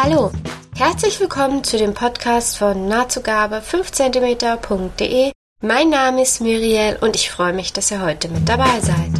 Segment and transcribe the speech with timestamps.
[0.00, 0.30] Hallo,
[0.76, 5.32] herzlich willkommen zu dem Podcast von nahtzugabe 5cm.de.
[5.60, 9.10] Mein Name ist Muriel und ich freue mich, dass ihr heute mit dabei seid.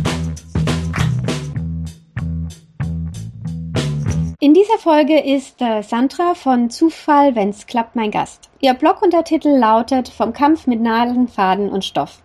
[4.39, 8.49] In dieser Folge ist äh, Sandra von Zufall, wenn's klappt, mein Gast.
[8.61, 12.23] Ihr Bloguntertitel lautet Vom Kampf mit Nadeln, Faden und Stoff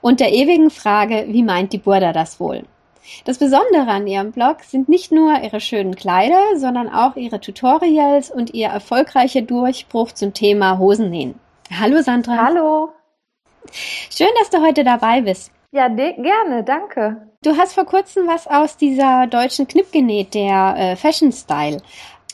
[0.00, 2.66] und der ewigen Frage, wie meint die Burda das wohl?
[3.24, 8.30] Das Besondere an ihrem Blog sind nicht nur ihre schönen Kleider, sondern auch ihre Tutorials
[8.30, 11.38] und ihr erfolgreicher Durchbruch zum Thema Hosennähen.
[11.78, 12.36] Hallo Sandra.
[12.36, 12.92] Hallo.
[13.72, 15.50] Schön, dass du heute dabei bist.
[15.72, 17.28] Ja, gerne, danke.
[17.42, 21.82] Du hast vor kurzem was aus dieser deutschen Knipp genäht, der äh, Fashion Style.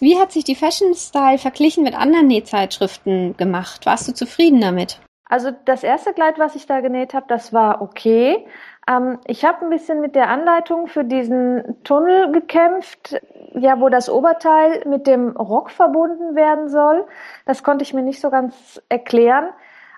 [0.00, 3.86] Wie hat sich die Fashion Style verglichen mit anderen Nähzeitschriften gemacht?
[3.86, 5.00] Warst du zufrieden damit?
[5.24, 8.46] Also das erste Kleid, was ich da genäht habe, das war okay.
[8.88, 13.20] Ähm, ich habe ein bisschen mit der Anleitung für diesen Tunnel gekämpft,
[13.55, 17.05] ja, wo das Oberteil mit dem Rock verbunden werden soll.
[17.47, 19.48] Das konnte ich mir nicht so ganz erklären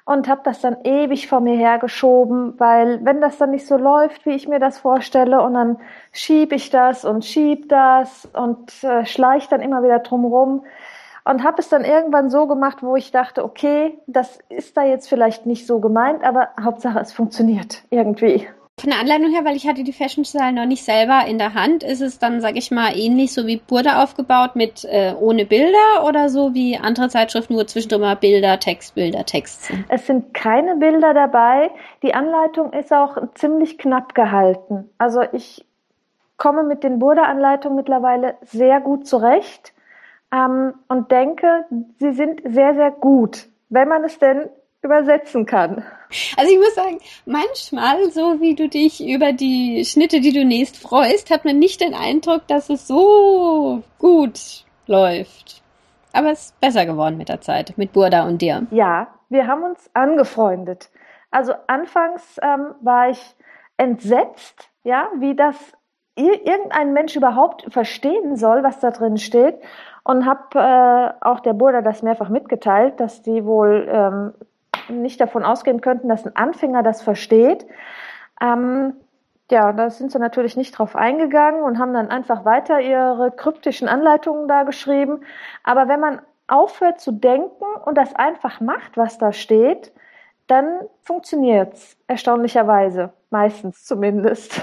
[0.04, 4.26] und habe das dann ewig vor mir hergeschoben, weil wenn das dann nicht so läuft,
[4.26, 5.78] wie ich mir das vorstelle, und dann
[6.12, 10.64] schieb ich das und schieb das und äh, schleich dann immer wieder drumrum
[11.24, 15.08] und habe es dann irgendwann so gemacht, wo ich dachte, okay, das ist da jetzt
[15.08, 18.46] vielleicht nicht so gemeint, aber Hauptsache es funktioniert irgendwie.
[18.80, 21.54] Von der Anleitung her, weil ich hatte die Fashion Style noch nicht selber in der
[21.54, 25.46] Hand, ist es dann, sag ich mal, ähnlich so wie Burda aufgebaut mit äh, ohne
[25.46, 29.84] Bilder oder so wie andere Zeitschriften, nur zwischendurch mal Bilder, Text, Bilder, Text sind?
[29.88, 31.70] Es sind keine Bilder dabei.
[32.02, 34.90] Die Anleitung ist auch ziemlich knapp gehalten.
[34.98, 35.64] Also ich
[36.36, 39.72] komme mit den Burda-Anleitungen mittlerweile sehr gut zurecht
[40.32, 41.64] ähm, und denke,
[42.00, 44.48] sie sind sehr, sehr gut, wenn man es denn
[44.84, 45.84] übersetzen kann.
[46.36, 50.76] Also ich muss sagen, manchmal, so wie du dich über die Schnitte, die du nähst,
[50.76, 55.62] freust, hat man nicht den Eindruck, dass es so gut läuft.
[56.12, 58.66] Aber es ist besser geworden mit der Zeit, mit Burda und dir.
[58.70, 60.90] Ja, wir haben uns angefreundet.
[61.30, 63.34] Also anfangs ähm, war ich
[63.76, 65.56] entsetzt, ja, wie das
[66.14, 69.58] irgendein Mensch überhaupt verstehen soll, was da drin steht.
[70.04, 74.34] Und habe äh, auch der Burda das mehrfach mitgeteilt, dass die wohl ähm,
[74.88, 77.66] nicht davon ausgehen könnten, dass ein Anfänger das versteht.
[78.40, 78.94] Ähm,
[79.50, 83.88] ja, da sind sie natürlich nicht drauf eingegangen und haben dann einfach weiter ihre kryptischen
[83.88, 85.20] Anleitungen da geschrieben.
[85.62, 89.92] Aber wenn man aufhört zu denken und das einfach macht, was da steht,
[90.46, 94.62] dann funktioniert's erstaunlicherweise, meistens zumindest.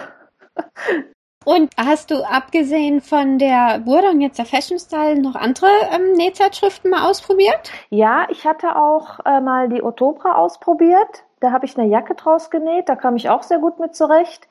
[1.43, 6.13] Und hast du abgesehen von der Burda und jetzt der Fashion Style noch andere ähm,
[6.13, 7.71] Nähzeitschriften mal ausprobiert?
[7.89, 11.23] Ja, ich hatte auch äh, mal die Otobra ausprobiert.
[11.39, 12.89] Da habe ich eine Jacke draus genäht.
[12.89, 14.47] Da kam ich auch sehr gut mit zurecht.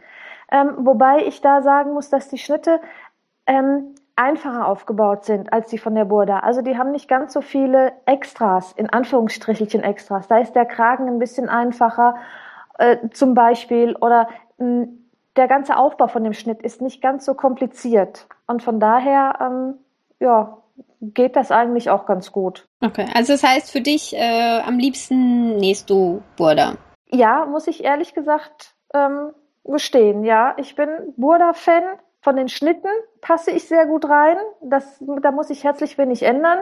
[0.51, 2.81] Ähm, wobei ich da sagen muss, dass die Schnitte
[3.47, 6.41] ähm, einfacher aufgebaut sind als die von der Burda.
[6.41, 10.27] Also die haben nicht ganz so viele Extras, in Anführungsstrichelchen Extras.
[10.27, 12.17] Da ist der Kragen ein bisschen einfacher
[12.79, 14.29] äh, zum Beispiel oder
[14.59, 14.89] mh,
[15.37, 18.27] der ganze Aufbau von dem Schnitt ist nicht ganz so kompliziert.
[18.47, 19.75] Und von daher, ähm,
[20.19, 20.59] ja,
[21.01, 22.69] geht das eigentlich auch ganz gut.
[22.83, 26.75] Okay, also das heißt für dich äh, am liebsten nähst du Burda?
[27.11, 29.33] Ja, muss ich ehrlich gesagt ähm,
[29.65, 30.25] gestehen.
[30.25, 31.83] Ja, ich bin Burda-Fan.
[32.23, 32.89] Von den Schnitten
[33.23, 34.37] passe ich sehr gut rein.
[34.61, 36.59] Das, da muss ich herzlich wenig ändern.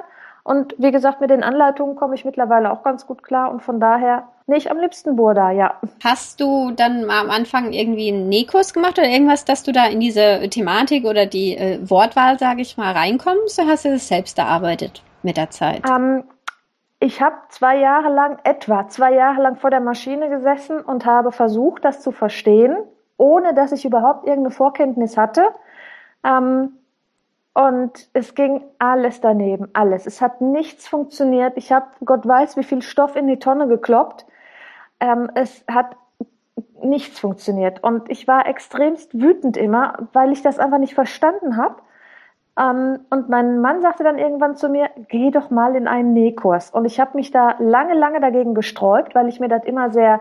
[0.49, 3.81] Und wie gesagt, mit den Anleitungen komme ich mittlerweile auch ganz gut klar und von
[3.81, 5.75] daher nicht am liebsten Burda, ja.
[6.03, 10.01] Hast du dann am Anfang irgendwie einen Nähkurs gemacht oder irgendwas, dass du da in
[10.01, 14.39] diese Thematik oder die äh, Wortwahl, sage ich mal, reinkommst oder hast du das selbst
[14.39, 15.83] erarbeitet mit der Zeit?
[15.87, 16.25] Ähm,
[16.99, 21.31] ich habe zwei Jahre lang, etwa zwei Jahre lang vor der Maschine gesessen und habe
[21.31, 22.75] versucht, das zu verstehen,
[23.19, 25.43] ohne dass ich überhaupt irgendeine Vorkenntnis hatte.
[26.25, 26.78] Ähm,
[27.55, 30.07] und es ging alles daneben, alles.
[30.07, 31.55] Es hat nichts funktioniert.
[31.57, 34.27] Ich habe, Gott weiß, wie viel Stoff in die Tonne gekloppt.
[35.01, 35.97] Ähm, es hat
[36.83, 37.83] nichts funktioniert.
[37.83, 41.77] Und ich war extremst wütend immer, weil ich das einfach nicht verstanden habe.
[42.59, 46.71] Ähm, und mein Mann sagte dann irgendwann zu mir, geh doch mal in einen Nähkurs.
[46.71, 50.21] Und ich habe mich da lange, lange dagegen gesträubt, weil ich mir das immer sehr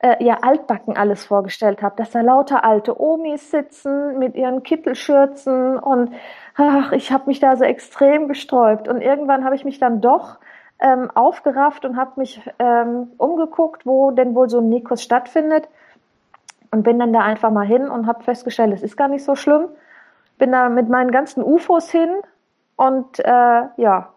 [0.00, 5.78] äh, ja altbacken alles vorgestellt habe, dass da lauter alte Omis sitzen mit ihren Kittelschürzen
[5.78, 6.12] und
[6.56, 10.38] ach, ich habe mich da so extrem gesträubt und irgendwann habe ich mich dann doch
[10.80, 15.68] ähm, aufgerafft und habe mich ähm, umgeguckt, wo denn wohl so ein Nikos stattfindet
[16.70, 19.34] und bin dann da einfach mal hin und habe festgestellt, es ist gar nicht so
[19.34, 19.68] schlimm.
[20.38, 22.10] Bin da mit meinen ganzen UFOs hin
[22.76, 24.08] und äh, ja,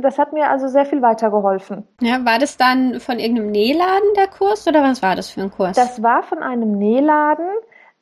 [0.00, 1.86] das hat mir also sehr viel weitergeholfen.
[2.00, 5.50] Ja, war das dann von irgendeinem Nähladen der Kurs oder was war das für ein
[5.50, 5.76] Kurs?
[5.76, 7.48] Das war von einem Nähladen.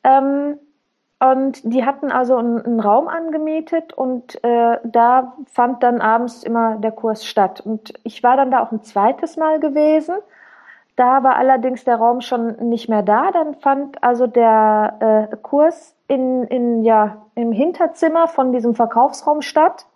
[0.03, 0.59] Ähm,
[1.19, 6.91] Und die hatten also einen, Raum angemietet und äh, da fand dann abends immer der
[6.91, 7.59] Kurs statt.
[7.59, 10.15] Und ich war dann da auch ein zweites Mal gewesen.
[10.95, 13.31] Da war allerdings der Raum schon nicht mehr da.
[13.31, 19.87] Dann fand also der äh, Kurs in, in, ja, im Hinterzimmer von diesem Verkaufsraum statt.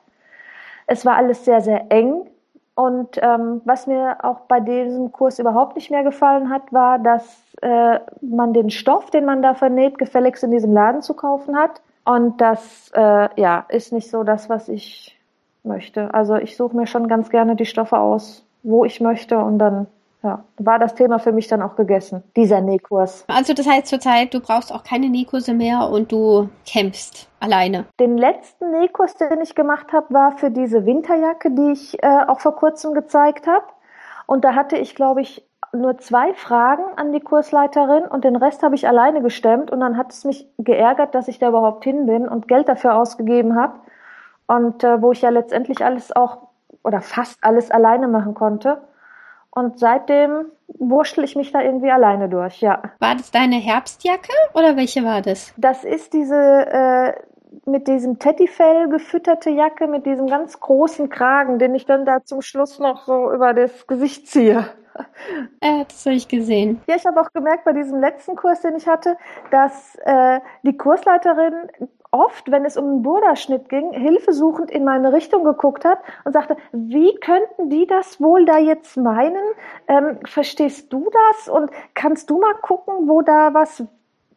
[0.88, 2.31] Es war alles sehr, sehr eng.
[2.74, 7.44] Und ähm, was mir auch bei diesem Kurs überhaupt nicht mehr gefallen hat, war, dass
[7.62, 11.82] äh, man den Stoff, den man da vernäht, gefälligst in diesem Laden zu kaufen hat.
[12.06, 15.20] Und das äh, ja, ist nicht so das, was ich
[15.64, 16.14] möchte.
[16.14, 19.88] Also ich suche mir schon ganz gerne die Stoffe aus, wo ich möchte und dann
[20.24, 23.26] ja, war das Thema für mich dann auch gegessen, dieser Nähkurs.
[23.28, 27.86] Also das heißt zurzeit, du brauchst auch keine Nähkurse mehr und du kämpfst alleine.
[28.00, 32.40] Den letzten Nähkurs, den ich gemacht habe, war für diese Winterjacke, die ich äh, auch
[32.40, 33.66] vor kurzem gezeigt habe.
[34.28, 38.62] Und da hatte ich, glaube ich, nur zwei Fragen an die Kursleiterin und den Rest
[38.62, 42.06] habe ich alleine gestemmt und dann hat es mich geärgert, dass ich da überhaupt hin
[42.06, 43.80] bin und Geld dafür ausgegeben habe
[44.48, 46.50] und äh, wo ich ja letztendlich alles auch
[46.84, 48.82] oder fast alles alleine machen konnte.
[49.52, 50.46] Und seitdem
[50.80, 52.82] wurschtel ich mich da irgendwie alleine durch, ja.
[53.00, 55.54] War das deine Herbstjacke oder welche war das?
[55.58, 57.14] Das ist diese äh,
[57.66, 62.42] mit diesem Teddyfell gefütterte Jacke mit diesem ganz großen Kragen, den ich dann da zum
[62.42, 64.66] Schluss noch so über das Gesicht ziehe.
[65.62, 66.82] Äh, das habe ich gesehen.
[66.88, 69.18] Ja, ich habe auch gemerkt bei diesem letzten Kurs, den ich hatte,
[69.50, 71.70] dass äh, die Kursleiterin
[72.12, 76.58] oft, wenn es um einen Burda-Schnitt ging, hilfesuchend in meine Richtung geguckt hat und sagte,
[76.74, 79.44] wie könnten die das wohl da jetzt meinen?
[79.88, 81.48] Ähm, verstehst du das?
[81.48, 83.86] Und kannst du mal gucken, wo da was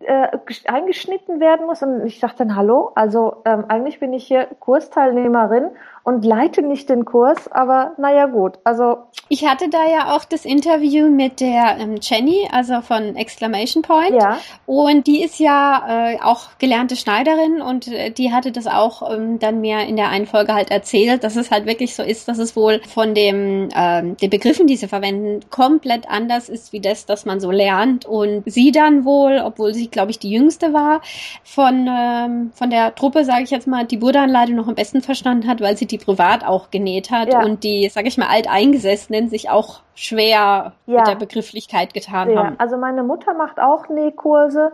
[0.04, 0.28] äh,
[0.66, 1.82] eingeschnitten werden muss.
[1.82, 5.70] Und ich dachte dann, hallo, also ähm, eigentlich bin ich hier Kursteilnehmerin
[6.04, 8.98] und leite nicht den Kurs, aber naja gut, also.
[9.30, 14.12] Ich hatte da ja auch das Interview mit der ähm, Jenny, also von Exclamation Point.
[14.12, 14.38] Ja.
[14.66, 19.38] Und die ist ja äh, auch gelernte Schneiderin und äh, die hatte das auch ähm,
[19.38, 22.36] dann mir in der einen Folge halt erzählt, dass es halt wirklich so ist, dass
[22.36, 27.06] es wohl von dem, ähm, den Begriffen, die sie verwenden, komplett anders ist wie das,
[27.06, 28.04] das man so lernt.
[28.04, 31.00] Und sie dann wohl, obwohl sie, glaube ich, die jüngste war,
[31.44, 35.48] von, ähm, von der Truppe, sage ich jetzt mal, die Burdanleitung noch am besten verstanden
[35.48, 37.42] hat, weil sie die privat auch genäht hat ja.
[37.42, 40.98] und die, sag ich mal, Alteingesessenen sich auch schwer ja.
[40.98, 42.44] mit der Begrifflichkeit getan ja.
[42.44, 42.56] haben.
[42.58, 44.72] Also meine Mutter macht auch Nähkurse.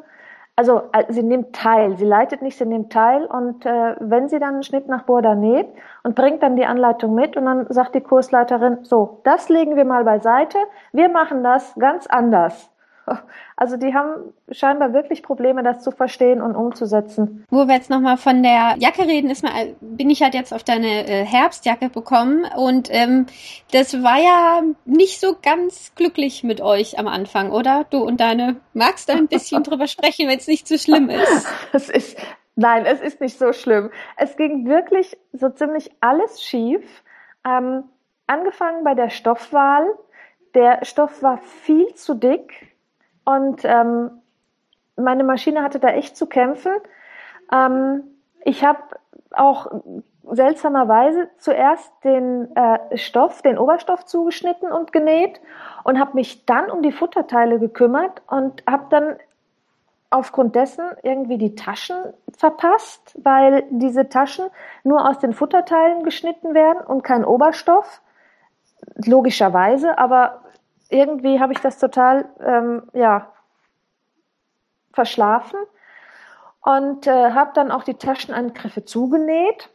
[0.56, 4.38] Also äh, sie nimmt teil, sie leitet nicht, sie nimmt teil und äh, wenn sie
[4.38, 5.68] dann einen Schnitt nach Burda näht
[6.02, 9.86] und bringt dann die Anleitung mit und dann sagt die Kursleiterin, so, das legen wir
[9.86, 10.58] mal beiseite,
[10.92, 12.70] wir machen das ganz anders.
[13.56, 17.44] Also die haben scheinbar wirklich Probleme, das zu verstehen und umzusetzen.
[17.50, 20.64] Wo wir jetzt nochmal von der Jacke reden, ist mal, bin ich halt jetzt auf
[20.64, 23.26] deine äh, Herbstjacke bekommen und ähm,
[23.72, 27.84] das war ja nicht so ganz glücklich mit euch am Anfang, oder?
[27.90, 31.10] Du und deine, magst du ein bisschen drüber sprechen, wenn es nicht zu so schlimm
[31.10, 31.46] ist?
[31.72, 32.16] Es ist,
[32.56, 33.90] nein, es ist nicht so schlimm.
[34.16, 36.82] Es ging wirklich so ziemlich alles schief.
[37.46, 37.84] Ähm,
[38.26, 39.86] angefangen bei der Stoffwahl.
[40.54, 42.69] Der Stoff war viel zu dick
[43.24, 44.10] und ähm,
[44.96, 46.72] meine Maschine hatte da echt zu kämpfen.
[47.52, 48.02] Ähm,
[48.44, 48.80] ich habe
[49.32, 49.82] auch
[50.30, 55.40] seltsamerweise zuerst den äh, Stoff, den Oberstoff zugeschnitten und genäht
[55.84, 59.16] und habe mich dann um die Futterteile gekümmert und habe dann
[60.10, 61.96] aufgrund dessen irgendwie die Taschen
[62.36, 64.46] verpasst, weil diese Taschen
[64.82, 68.02] nur aus den Futterteilen geschnitten werden und kein Oberstoff.
[69.04, 70.42] Logischerweise, aber
[70.90, 73.32] irgendwie habe ich das total, ähm, ja,
[74.92, 75.58] verschlafen
[76.62, 79.70] und äh, habe dann auch die Taschenangriffe zugenäht.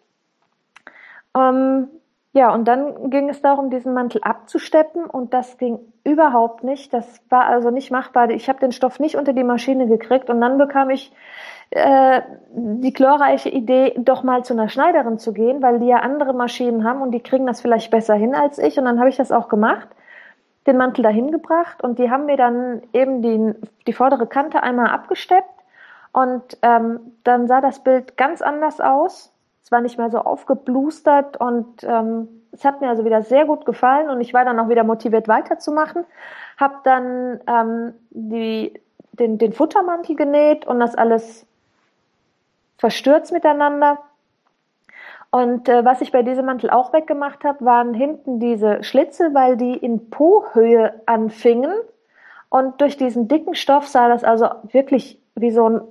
[1.36, 1.88] Ähm,
[2.34, 6.93] ja, und dann ging es darum, diesen Mantel abzusteppen und das ging überhaupt nicht.
[6.93, 8.29] Das war also nicht machbar.
[8.29, 11.13] Ich habe den Stoff nicht unter die Maschine gekriegt und dann bekam ich
[11.69, 16.34] äh, die glorreiche Idee, doch mal zu einer Schneiderin zu gehen, weil die ja andere
[16.34, 18.77] Maschinen haben und die kriegen das vielleicht besser hin als ich.
[18.77, 19.88] Und dann habe ich das auch gemacht
[20.67, 23.53] den Mantel dahin gebracht und die haben mir dann eben die,
[23.86, 25.50] die vordere Kante einmal abgesteppt
[26.12, 29.31] und ähm, dann sah das Bild ganz anders aus.
[29.63, 33.65] Es war nicht mehr so aufgeblustert und ähm, es hat mir also wieder sehr gut
[33.65, 36.05] gefallen und ich war dann auch wieder motiviert weiterzumachen.
[36.57, 38.79] Hab dann ähm, die,
[39.12, 41.45] den, den Futtermantel genäht und das alles
[42.77, 44.00] verstürzt miteinander.
[45.36, 49.58] Und äh, was ich bei diesem Mantel auch weggemacht habe, waren hinten diese Schlitze, weil
[49.58, 51.74] die in Po-Höhe anfingen.
[52.48, 55.82] Und durch diesen dicken Stoff sah das also wirklich wie so ein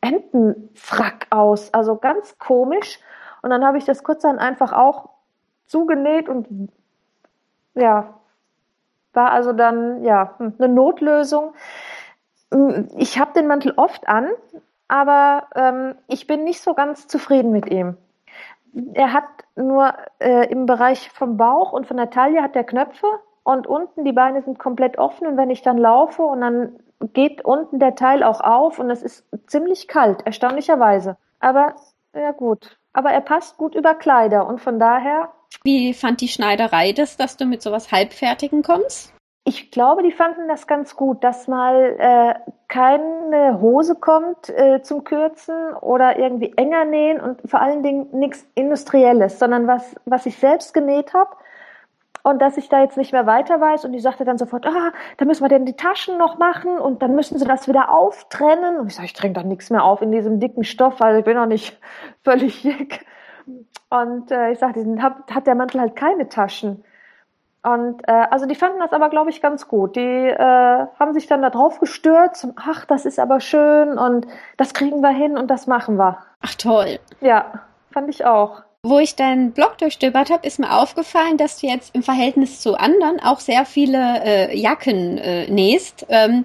[0.00, 1.74] Entenfrack aus.
[1.74, 2.98] Also ganz komisch.
[3.42, 5.10] Und dann habe ich das kurz dann einfach auch
[5.66, 6.70] zugenäht und
[7.74, 8.14] ja,
[9.12, 11.52] war also dann ja eine Notlösung.
[12.96, 14.30] Ich habe den Mantel oft an,
[14.88, 17.98] aber ähm, ich bin nicht so ganz zufrieden mit ihm.
[18.94, 23.06] Er hat nur äh, im Bereich vom Bauch und von der Taille hat er Knöpfe
[23.42, 26.76] und unten die Beine sind komplett offen und wenn ich dann laufe und dann
[27.12, 31.16] geht unten der Teil auch auf und es ist ziemlich kalt, erstaunlicherweise.
[31.40, 31.76] Aber
[32.14, 35.30] ja gut, aber er passt gut über Kleider und von daher.
[35.62, 39.12] Wie fand die Schneiderei das, dass du mit sowas Halbfertigen kommst?
[39.48, 42.34] Ich glaube, die fanden das ganz gut, dass mal äh,
[42.66, 48.44] keine Hose kommt äh, zum Kürzen oder irgendwie enger nähen und vor allen Dingen nichts
[48.56, 51.30] Industrielles, sondern was, was ich selbst genäht habe
[52.24, 53.84] und dass ich da jetzt nicht mehr weiter weiß.
[53.84, 57.00] Und die sagte dann sofort, ah, da müssen wir denn die Taschen noch machen und
[57.00, 58.80] dann müssen sie das wieder auftrennen.
[58.80, 61.24] Und ich sage, ich trenne doch nichts mehr auf in diesem dicken Stoff, weil ich
[61.24, 61.78] bin noch nicht
[62.24, 63.06] völlig jick.
[63.90, 66.82] Und äh, ich sagte, hat, hat der Mantel halt keine Taschen.
[67.66, 69.96] Und äh, also die fanden das aber, glaube ich, ganz gut.
[69.96, 72.46] Die äh, haben sich dann da drauf gestürzt.
[72.54, 76.18] Ach, das ist aber schön und das kriegen wir hin und das machen wir.
[76.40, 77.00] Ach toll.
[77.20, 78.62] Ja, fand ich auch.
[78.84, 82.76] Wo ich deinen Blog durchstöbert habe, ist mir aufgefallen, dass du jetzt im Verhältnis zu
[82.76, 86.06] anderen auch sehr viele äh, Jacken äh, nähst.
[86.08, 86.44] Ähm,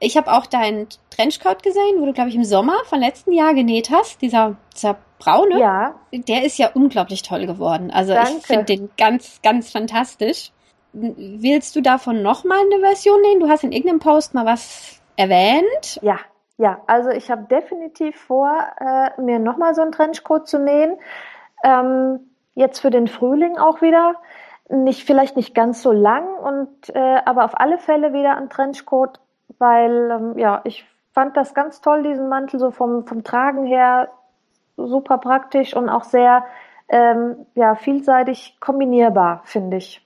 [0.00, 3.54] ich habe auch deinen Trenchcoat gesehen, wo du, glaube ich, im Sommer von letzten Jahr
[3.54, 4.22] genäht hast.
[4.22, 5.60] Dieser, dieser braune.
[5.60, 5.94] Ja.
[6.10, 7.90] Der ist ja unglaublich toll geworden.
[7.90, 8.32] Also Danke.
[8.38, 10.52] ich finde den ganz, ganz fantastisch.
[10.92, 13.40] Willst du davon nochmal eine Version nähen?
[13.40, 16.00] Du hast in irgendeinem Post mal was erwähnt.
[16.02, 16.18] Ja,
[16.56, 16.80] ja.
[16.86, 20.96] Also ich habe definitiv vor, äh, mir nochmal so einen Trenchcoat zu nähen.
[21.62, 22.20] Ähm,
[22.54, 24.14] jetzt für den Frühling auch wieder.
[24.68, 29.20] Nicht, vielleicht nicht ganz so lang und äh, aber auf alle Fälle wieder ein Trenchcoat,
[29.60, 34.08] weil ähm, ja, ich fand das ganz toll, diesen Mantel, so vom, vom Tragen her
[34.76, 36.44] super praktisch und auch sehr
[36.88, 40.04] ähm, ja, vielseitig kombinierbar, finde ich.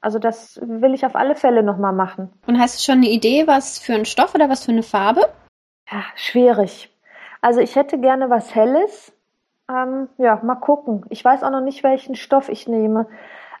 [0.00, 2.32] Also das will ich auf alle Fälle nochmal machen.
[2.46, 5.22] Und hast du schon eine Idee, was für ein Stoff oder was für eine Farbe?
[5.90, 6.90] Ja, schwierig.
[7.40, 9.12] Also ich hätte gerne was Helles,
[9.70, 11.04] ähm, ja, mal gucken.
[11.08, 13.06] Ich weiß auch noch nicht, welchen Stoff ich nehme.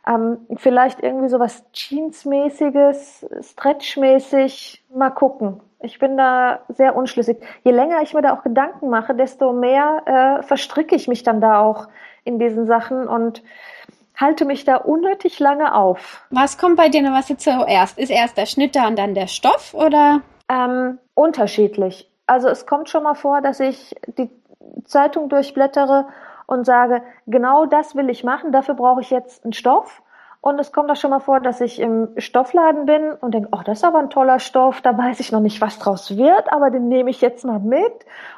[0.06, 4.84] Ähm, vielleicht irgendwie so was Jeansmäßiges, Stretchmäßig.
[4.94, 5.60] Mal gucken.
[5.80, 7.38] Ich bin da sehr unschlüssig.
[7.64, 11.40] Je länger ich mir da auch Gedanken mache, desto mehr äh, verstricke ich mich dann
[11.40, 11.88] da auch
[12.24, 13.42] in diesen Sachen und
[14.16, 16.24] halte mich da unnötig lange auf.
[16.30, 17.98] Was kommt bei dir noch was jetzt zuerst?
[17.98, 20.20] Ist erst der Schnitt da und dann der Stoff oder?
[20.48, 22.08] Ähm, unterschiedlich.
[22.26, 24.30] Also es kommt schon mal vor, dass ich die
[24.84, 26.06] Zeitung durchblättere
[26.52, 30.02] und sage, genau das will ich machen, dafür brauche ich jetzt einen Stoff.
[30.42, 33.60] Und es kommt auch schon mal vor, dass ich im Stoffladen bin und denke, oh,
[33.64, 36.70] das ist aber ein toller Stoff, da weiß ich noch nicht, was draus wird, aber
[36.70, 37.92] den nehme ich jetzt mal mit.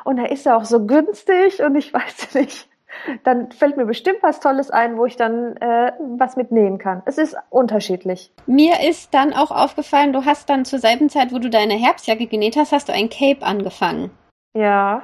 [0.05, 2.69] Und er ist ja auch so günstig und ich weiß nicht.
[3.25, 7.03] Dann fällt mir bestimmt was Tolles ein, wo ich dann äh, was mitnehmen kann.
[7.07, 8.33] Es ist unterschiedlich.
[8.47, 12.27] Mir ist dann auch aufgefallen, du hast dann zur selben Zeit, wo du deine Herbstjacke
[12.27, 14.11] genäht hast, hast du ein Cape angefangen.
[14.55, 15.03] Ja.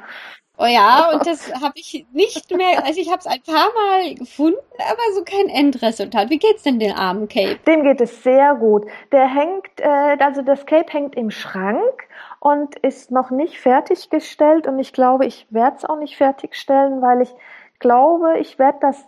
[0.62, 4.14] Oh ja, und das habe ich nicht mehr, also ich habe es ein paar Mal
[4.14, 6.29] gefunden, aber so kein Endresultat.
[6.29, 7.59] Wie geht's denn dem armen Cape?
[7.67, 8.85] Dem geht es sehr gut.
[9.11, 12.07] Der hängt, äh, also das Cape hängt im Schrank
[12.40, 17.23] und ist noch nicht fertiggestellt und ich glaube, ich werde es auch nicht fertigstellen, weil
[17.23, 17.35] ich
[17.79, 19.02] glaube, ich werde das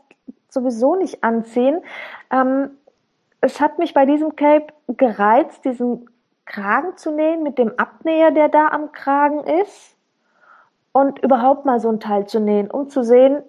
[0.49, 1.83] sowieso nicht anziehen.
[2.31, 2.71] Ähm,
[3.43, 6.09] es hat mich bei diesem Cape gereizt, diesen
[6.47, 9.92] Kragen zu nähen mit dem Abnäher, der da am Kragen ist
[10.93, 13.43] und überhaupt mal so ein Teil zu nähen, um zu sehen,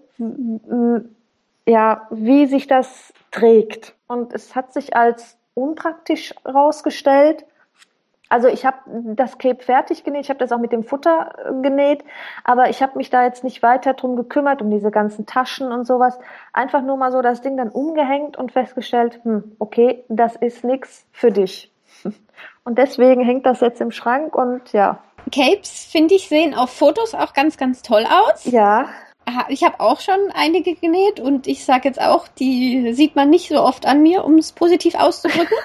[1.68, 3.96] ja, wie sich das trägt.
[4.08, 7.46] Und es hat sich als unpraktisch rausgestellt.
[8.30, 8.78] Also ich habe
[9.16, 12.04] das Cape fertig genäht, ich habe das auch mit dem Futter äh, genäht,
[12.44, 15.86] aber ich habe mich da jetzt nicht weiter drum gekümmert, um diese ganzen Taschen und
[15.86, 16.18] sowas.
[16.52, 21.06] Einfach nur mal so das Ding dann umgehängt und festgestellt, hm, okay, das ist nix
[21.12, 21.73] für dich.
[22.64, 25.00] Und deswegen hängt das jetzt im Schrank und ja,
[25.32, 28.46] Capes, finde ich, sehen auf Fotos auch ganz, ganz toll aus.
[28.46, 28.88] Ja.
[29.48, 33.48] Ich habe auch schon einige genäht und ich sage jetzt auch, die sieht man nicht
[33.48, 35.58] so oft an mir, um es positiv auszudrücken.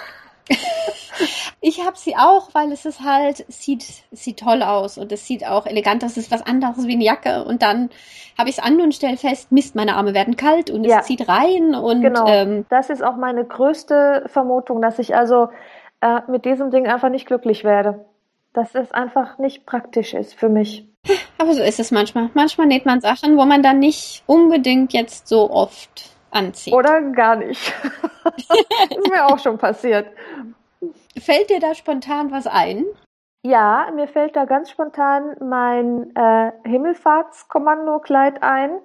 [1.61, 5.45] ich habe sie auch, weil es ist halt, sieht, sieht toll aus und es sieht
[5.45, 6.13] auch elegant aus.
[6.13, 7.45] Es ist was anderes wie eine Jacke.
[7.45, 7.91] Und dann
[8.39, 11.01] habe ich es an und stelle fest, Mist, meine Arme werden kalt und ja.
[11.01, 11.75] es zieht rein.
[11.75, 12.29] Und, genau.
[12.29, 15.49] Ähm, das ist auch meine größte Vermutung, dass ich also
[16.01, 18.05] äh, mit diesem Ding einfach nicht glücklich werde
[18.53, 20.89] dass es einfach nicht praktisch ist für mich.
[21.39, 22.31] Aber so ist es manchmal.
[22.35, 26.75] Manchmal näht man Sachen, wo man dann nicht unbedingt jetzt so oft anzieht.
[26.75, 27.73] Oder gar nicht.
[28.25, 28.49] das
[28.91, 30.09] ist mir auch schon passiert.
[31.17, 32.85] Fällt dir da spontan was ein?
[33.43, 38.81] Ja, mir fällt da ganz spontan mein äh, Himmelfahrtskommando-Kleid ein,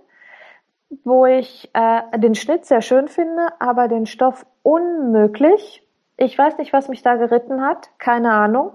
[1.04, 5.83] wo ich äh, den Schnitt sehr schön finde, aber den Stoff unmöglich.
[6.18, 8.74] Ich weiß nicht, was mich da geritten hat, keine Ahnung.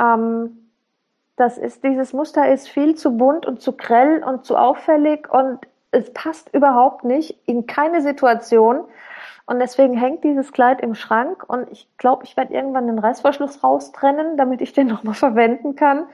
[0.00, 0.62] Ähm,
[1.36, 5.58] Das ist, dieses Muster ist viel zu bunt und zu grell und zu auffällig und
[5.90, 8.84] es passt überhaupt nicht in keine Situation.
[9.44, 13.62] Und deswegen hängt dieses Kleid im Schrank und ich glaube, ich werde irgendwann den Reißverschluss
[13.62, 16.06] raustrennen, damit ich den nochmal verwenden kann.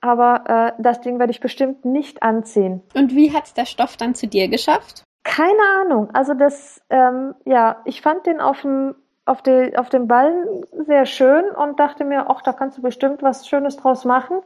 [0.00, 0.44] Aber
[0.78, 2.82] äh, das Ding werde ich bestimmt nicht anziehen.
[2.94, 5.02] Und wie hat es der Stoff dann zu dir geschafft?
[5.24, 6.08] Keine Ahnung.
[6.12, 8.94] Also das, ähm, ja, ich fand den auf dem
[9.24, 13.22] auf, die, auf dem Ballen sehr schön und dachte mir, ach, da kannst du bestimmt
[13.22, 14.40] was Schönes draus machen.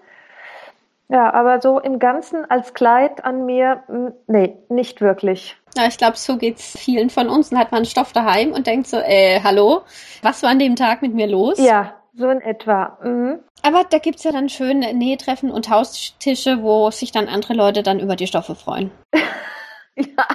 [1.09, 3.85] Ja, aber so im Ganzen als Kleid an mir,
[4.27, 5.57] nee, nicht wirklich.
[5.77, 7.51] Ja, ich glaube, so geht's vielen von uns.
[7.51, 9.83] Dann hat man Stoff daheim und denkt so, äh, hallo,
[10.23, 11.59] was war an dem Tag mit mir los?
[11.59, 12.99] Ja, so in etwa.
[13.05, 13.39] Mhm.
[13.63, 18.01] Aber da gibt's ja dann schöne Nähtreffen und Haustische, wo sich dann andere Leute dann
[18.01, 18.91] über die Stoffe freuen.
[19.95, 20.27] ja,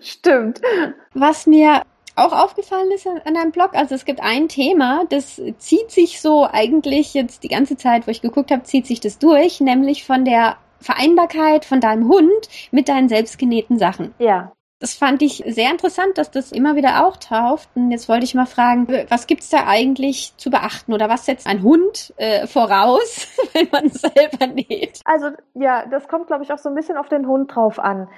[0.00, 0.60] stimmt.
[1.12, 1.82] Was mir
[2.20, 6.46] auch aufgefallen ist an deinem Blog, also es gibt ein Thema, das zieht sich so
[6.50, 10.24] eigentlich jetzt die ganze Zeit, wo ich geguckt habe, zieht sich das durch, nämlich von
[10.24, 14.14] der Vereinbarkeit von deinem Hund mit deinen selbstgenähten Sachen.
[14.18, 14.52] Ja.
[14.78, 17.68] Das fand ich sehr interessant, dass das immer wieder auch taucht.
[17.74, 21.46] Und jetzt wollte ich mal fragen, was gibt's da eigentlich zu beachten oder was setzt
[21.46, 25.02] ein Hund äh, voraus, wenn man selber näht?
[25.04, 28.08] Also ja, das kommt, glaube ich, auch so ein bisschen auf den Hund drauf an.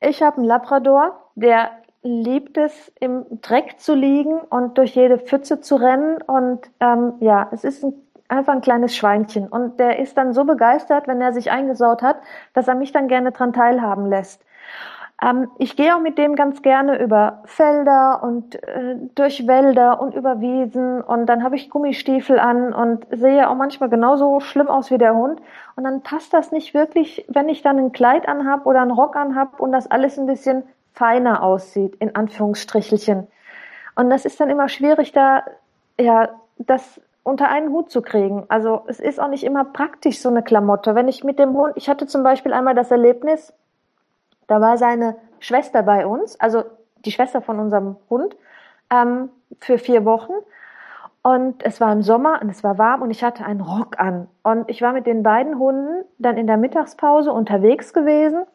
[0.00, 1.70] Ich habe einen Labrador, der
[2.06, 6.22] liebt es, im Dreck zu liegen und durch jede Pfütze zu rennen.
[6.22, 7.94] Und ähm, ja, es ist ein,
[8.28, 9.48] einfach ein kleines Schweinchen.
[9.48, 12.18] Und der ist dann so begeistert, wenn er sich eingesaut hat,
[12.54, 14.42] dass er mich dann gerne dran teilhaben lässt.
[15.22, 20.14] Ähm, ich gehe auch mit dem ganz gerne über Felder und äh, durch Wälder und
[20.14, 24.90] über Wiesen und dann habe ich Gummistiefel an und sehe auch manchmal genauso schlimm aus
[24.90, 25.40] wie der Hund.
[25.74, 29.16] Und dann passt das nicht wirklich, wenn ich dann ein Kleid anhab oder einen Rock
[29.16, 30.64] anhab und das alles ein bisschen
[30.96, 33.28] feiner aussieht, in Anführungsstrichelchen.
[33.94, 35.44] Und das ist dann immer schwierig, da
[36.00, 38.44] ja das unter einen Hut zu kriegen.
[38.48, 40.94] Also es ist auch nicht immer praktisch, so eine Klamotte.
[40.94, 43.52] Wenn ich mit dem Hund, ich hatte zum Beispiel einmal das Erlebnis,
[44.46, 46.64] da war seine Schwester bei uns, also
[47.04, 48.36] die Schwester von unserem Hund,
[48.90, 49.28] ähm,
[49.60, 50.32] für vier Wochen.
[51.22, 54.28] Und es war im Sommer und es war warm und ich hatte einen Rock an.
[54.44, 58.46] Und ich war mit den beiden Hunden dann in der Mittagspause unterwegs gewesen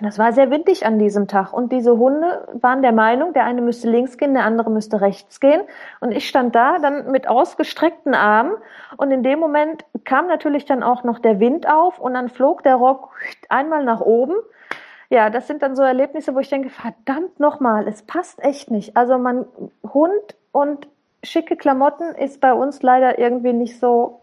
[0.00, 3.60] das war sehr windig an diesem Tag und diese Hunde waren der Meinung, der eine
[3.60, 5.62] müsste links gehen, der andere müsste rechts gehen
[6.00, 8.52] und ich stand da dann mit ausgestreckten Armen
[8.96, 12.62] und in dem Moment kam natürlich dann auch noch der Wind auf und dann flog
[12.62, 13.10] der Rock
[13.48, 14.34] einmal nach oben.
[15.10, 18.96] Ja, das sind dann so Erlebnisse, wo ich denke, verdammt nochmal, es passt echt nicht.
[18.96, 19.46] Also man
[19.82, 20.86] Hund und
[21.24, 24.20] schicke Klamotten ist bei uns leider irgendwie nicht so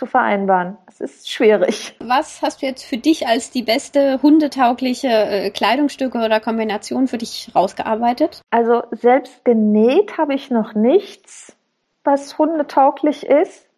[0.00, 0.78] zu vereinbaren.
[0.86, 1.94] Es ist schwierig.
[2.00, 7.18] Was hast du jetzt für dich als die beste hundetaugliche äh, Kleidungsstücke oder Kombination für
[7.18, 8.40] dich rausgearbeitet?
[8.48, 11.54] Also selbst genäht habe ich noch nichts,
[12.02, 13.68] was hundetauglich ist.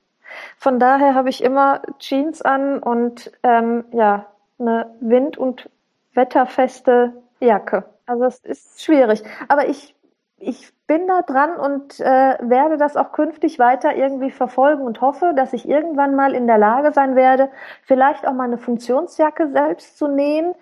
[0.56, 4.28] Von daher habe ich immer Jeans an und ähm, ja
[4.60, 5.68] eine wind- und
[6.14, 7.84] wetterfeste Jacke.
[8.06, 9.24] Also es ist schwierig.
[9.48, 9.96] Aber ich
[10.38, 15.32] ich bin da dran und äh, werde das auch künftig weiter irgendwie verfolgen und hoffe,
[15.34, 17.50] dass ich irgendwann mal in der Lage sein werde,
[17.82, 20.54] vielleicht auch mal eine Funktionsjacke selbst zu nähen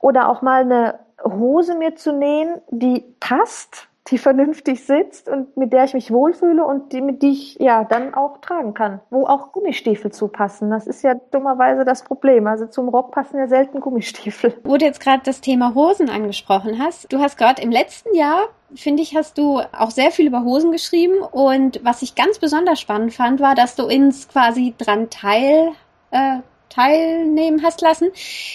[0.00, 5.72] oder auch mal eine Hose mir zu nähen, die passt die vernünftig sitzt und mit
[5.72, 9.26] der ich mich wohlfühle und die, mit die ich ja dann auch tragen kann, wo
[9.26, 10.70] auch Gummistiefel zupassen.
[10.70, 12.46] Das ist ja dummerweise das Problem.
[12.46, 14.58] Also zum Rock passen ja selten Gummistiefel.
[14.64, 18.48] Wo du jetzt gerade das Thema Hosen angesprochen hast, du hast gerade im letzten Jahr
[18.74, 21.22] finde ich, hast du auch sehr viel über Hosen geschrieben.
[21.22, 25.72] Und was ich ganz besonders spannend fand, war, dass du uns quasi dran teil,
[26.10, 28.10] äh, teilnehmen hast lassen,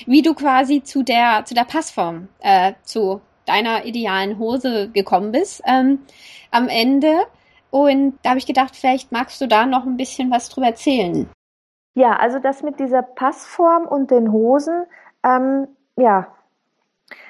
[0.06, 5.62] wie du quasi zu der, zu der Passform, äh, zu deiner idealen Hose gekommen bist
[5.66, 6.00] ähm,
[6.52, 7.26] am Ende.
[7.70, 11.30] Und da habe ich gedacht, vielleicht magst du da noch ein bisschen was drüber erzählen.
[11.94, 14.86] Ja, also das mit dieser Passform und den Hosen,
[15.24, 16.35] ähm, ja,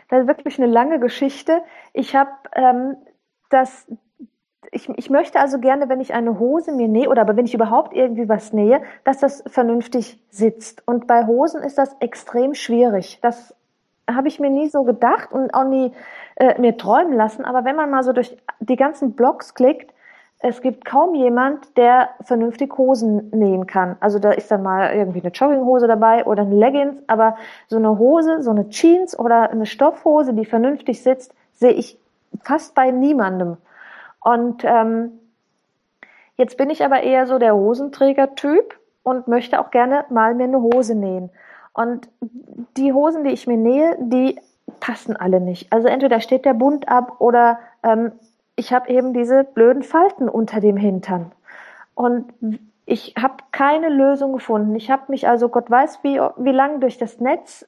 [0.09, 1.61] das ist wirklich eine lange Geschichte.
[1.93, 2.97] Ich habe ähm,
[3.49, 3.87] das,
[4.71, 7.53] ich, ich möchte also gerne, wenn ich eine Hose mir nähe oder aber wenn ich
[7.53, 10.87] überhaupt irgendwie was nähe, dass das vernünftig sitzt.
[10.87, 13.19] Und bei Hosen ist das extrem schwierig.
[13.21, 13.55] Das
[14.09, 15.91] habe ich mir nie so gedacht und auch nie
[16.35, 17.45] äh, mir träumen lassen.
[17.45, 19.94] Aber wenn man mal so durch die ganzen Blogs klickt,
[20.47, 23.95] es gibt kaum jemand, der vernünftig Hosen nähen kann.
[23.99, 27.35] Also da ist dann mal irgendwie eine Jogginghose dabei oder eine Leggings, aber
[27.67, 31.97] so eine Hose, so eine Jeans oder eine Stoffhose, die vernünftig sitzt, sehe ich
[32.43, 33.57] fast bei niemandem.
[34.19, 35.13] Und ähm,
[36.37, 40.61] jetzt bin ich aber eher so der Hosenträger-Typ und möchte auch gerne mal mir eine
[40.61, 41.31] Hose nähen.
[41.73, 42.07] Und
[42.77, 44.39] die Hosen, die ich mir nähe, die
[44.79, 45.73] passen alle nicht.
[45.73, 48.11] Also entweder steht der Bund ab oder ähm,
[48.55, 51.31] ich habe eben diese blöden Falten unter dem Hintern.
[51.93, 52.33] Und
[52.85, 54.75] ich habe keine Lösung gefunden.
[54.75, 57.67] Ich habe mich also Gott weiß wie, wie lange durch das Netz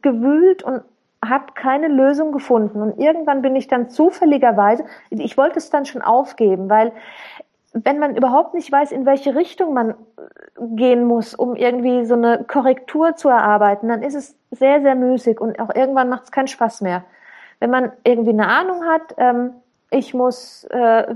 [0.00, 0.82] gewühlt und
[1.24, 2.80] habe keine Lösung gefunden.
[2.80, 6.92] Und irgendwann bin ich dann zufälligerweise, ich wollte es dann schon aufgeben, weil
[7.74, 9.94] wenn man überhaupt nicht weiß, in welche Richtung man
[10.60, 15.40] gehen muss, um irgendwie so eine Korrektur zu erarbeiten, dann ist es sehr, sehr müßig
[15.40, 17.04] und auch irgendwann macht es keinen Spaß mehr.
[17.60, 19.54] Wenn man irgendwie eine Ahnung hat, ähm,
[19.92, 21.14] ich muss äh,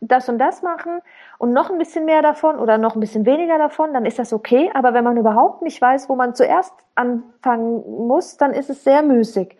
[0.00, 1.00] das und das machen
[1.38, 4.32] und noch ein bisschen mehr davon oder noch ein bisschen weniger davon, dann ist das
[4.32, 4.70] okay.
[4.74, 9.02] Aber wenn man überhaupt nicht weiß, wo man zuerst anfangen muss, dann ist es sehr
[9.02, 9.56] müßig.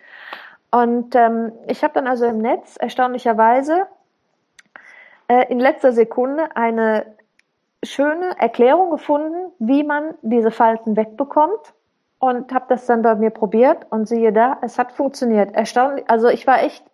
[0.72, 3.86] Und ähm, ich habe dann also im Netz erstaunlicherweise
[5.28, 7.06] äh, in letzter Sekunde eine
[7.84, 11.72] schöne Erklärung gefunden, wie man diese Falten wegbekommt
[12.18, 15.54] und habe das dann bei mir probiert und siehe da, es hat funktioniert.
[15.54, 16.84] Erstaunlich, also ich war echt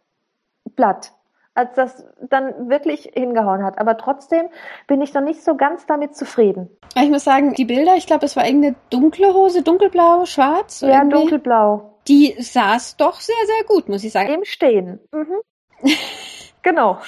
[0.77, 1.13] platt
[1.55, 3.79] als das dann wirklich hingehauen hat.
[3.79, 4.49] Aber trotzdem
[4.87, 6.71] bin ich noch nicht so ganz damit zufrieden.
[6.97, 10.81] Ich muss sagen, die Bilder, ich glaube, es war irgendeine dunkle Hose, dunkelblau, schwarz.
[10.81, 11.17] Ja, irgendwie.
[11.17, 11.99] dunkelblau.
[12.09, 14.33] Die saß doch sehr, sehr gut, muss ich sagen.
[14.33, 15.01] Im Stehen.
[15.13, 15.41] Mhm.
[16.63, 16.99] genau.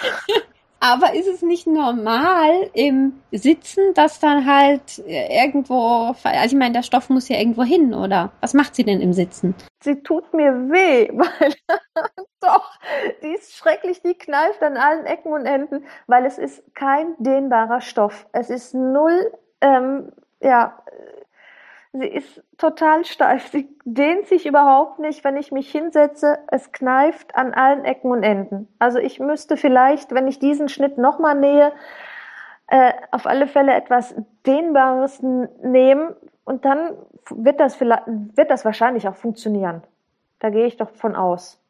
[0.84, 6.82] Aber ist es nicht normal im Sitzen, dass dann halt irgendwo, also ich meine, der
[6.82, 8.32] Stoff muss ja irgendwo hin, oder?
[8.42, 9.54] Was macht sie denn im Sitzen?
[9.82, 11.54] Sie tut mir weh, weil
[12.42, 12.70] doch,
[13.22, 17.80] die ist schrecklich, die kneift an allen Ecken und Enden, weil es ist kein dehnbarer
[17.80, 18.26] Stoff.
[18.32, 20.82] Es ist null, ähm, ja,
[21.96, 23.46] Sie ist total steif.
[23.46, 26.40] Sie dehnt sich überhaupt nicht, wenn ich mich hinsetze.
[26.48, 28.66] Es kneift an allen Ecken und Enden.
[28.80, 31.72] Also ich müsste vielleicht, wenn ich diesen Schnitt nochmal nähe,
[32.66, 34.12] äh, auf alle Fälle etwas
[34.44, 36.96] Dehnbares nehmen und dann
[37.30, 39.85] wird das, vielleicht, wird das wahrscheinlich auch funktionieren.
[40.40, 41.63] Da gehe ich doch von aus.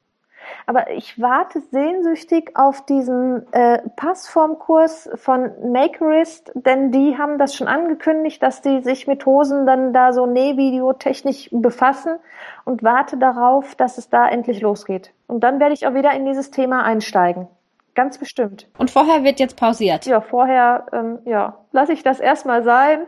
[0.67, 7.69] Aber ich warte sehnsüchtig auf diesen äh, Passformkurs von Makerist, denn die haben das schon
[7.69, 12.17] angekündigt, dass die sich mit Hosen dann da so Nähvideotechnisch befassen
[12.65, 15.13] und warte darauf, dass es da endlich losgeht.
[15.27, 17.49] Und dann werde ich auch wieder in dieses Thema einsteigen.
[17.95, 18.69] Ganz bestimmt.
[18.77, 20.07] Und vorher wird jetzt pausiert.
[20.07, 23.07] Ja, vorher, ähm, ja, lasse ich das erstmal sein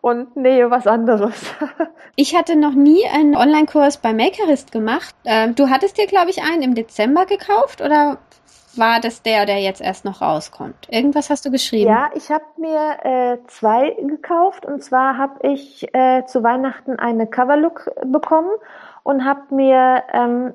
[0.00, 1.54] und nähe was anderes.
[2.16, 5.14] ich hatte noch nie einen Online-Kurs bei Makerist gemacht.
[5.24, 8.18] Ähm, du hattest dir, glaube ich, einen im Dezember gekauft oder
[8.76, 10.86] war das der, der jetzt erst noch rauskommt?
[10.88, 11.90] Irgendwas hast du geschrieben?
[11.90, 17.26] Ja, ich habe mir äh, zwei gekauft und zwar habe ich äh, zu Weihnachten eine
[17.26, 18.50] Coverlook bekommen
[19.02, 20.54] und habe mir ähm,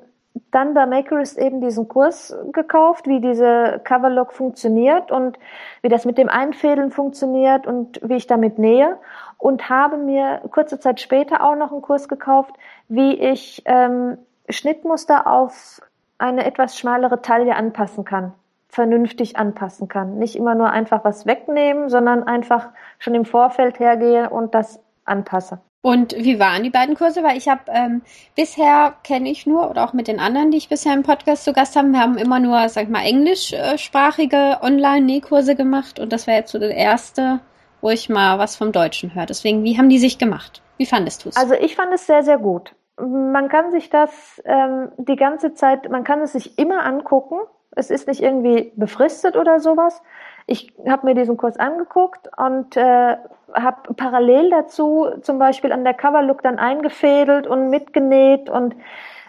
[0.50, 5.38] dann bei Makerist eben diesen Kurs gekauft, wie diese Coverlock funktioniert und
[5.82, 8.98] wie das mit dem Einfädeln funktioniert und wie ich damit nähe
[9.38, 12.54] und habe mir kurze Zeit später auch noch einen Kurs gekauft,
[12.88, 14.18] wie ich ähm,
[14.48, 15.80] Schnittmuster auf
[16.18, 18.32] eine etwas schmalere Taille anpassen kann,
[18.68, 20.18] vernünftig anpassen kann.
[20.18, 25.60] Nicht immer nur einfach was wegnehmen, sondern einfach schon im Vorfeld hergehe und das anpasse.
[25.84, 27.22] Und wie waren die beiden Kurse?
[27.22, 28.00] Weil ich habe ähm,
[28.34, 31.52] bisher kenne ich nur oder auch mit den anderen, die ich bisher im Podcast zu
[31.52, 36.38] Gast haben, wir haben immer nur, sag ich mal, englischsprachige Online-Nähkurse gemacht und das wäre
[36.38, 37.40] jetzt so der erste,
[37.82, 39.26] wo ich mal was vom Deutschen höre.
[39.26, 40.62] Deswegen, wie haben die sich gemacht?
[40.78, 41.36] Wie fandest du es?
[41.36, 42.74] Also ich fand es sehr, sehr gut.
[42.96, 47.36] Man kann sich das ähm, die ganze Zeit, man kann es sich immer angucken.
[47.76, 50.00] Es ist nicht irgendwie befristet oder sowas.
[50.46, 53.16] Ich habe mir diesen Kurs angeguckt und äh,
[53.54, 58.74] habe parallel dazu zum Beispiel an der Coverlook dann eingefädelt und mitgenäht und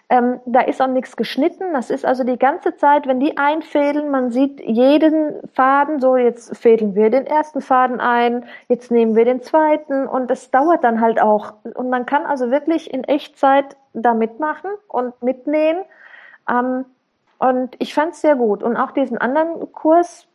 [0.08, 1.74] ähm, da ist auch nichts geschnitten.
[1.74, 6.56] Das ist also die ganze Zeit, wenn die einfädeln, man sieht jeden Faden, so jetzt
[6.56, 11.02] fädeln wir den ersten Faden ein, jetzt nehmen wir den zweiten und das dauert dann
[11.02, 11.54] halt auch.
[11.64, 15.78] Und man kann also wirklich in Echtzeit da mitmachen und mitnähen.
[16.50, 16.86] Ähm,
[17.40, 18.62] und ich fand es sehr gut.
[18.62, 20.28] Und auch diesen anderen Kurs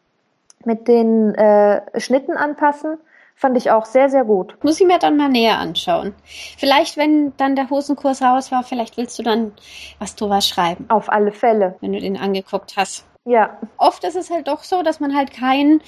[0.64, 2.98] mit den äh, Schnitten anpassen,
[3.40, 4.62] Fand ich auch sehr, sehr gut.
[4.62, 6.14] Muss ich mir dann mal näher anschauen.
[6.58, 9.52] Vielleicht, wenn dann der Hosenkurs raus war, vielleicht willst du dann
[9.98, 10.84] was drüber schreiben.
[10.90, 11.74] Auf alle Fälle.
[11.80, 13.06] Wenn du den angeguckt hast.
[13.24, 13.56] Ja.
[13.78, 15.80] Oft ist es halt doch so, dass man halt keinen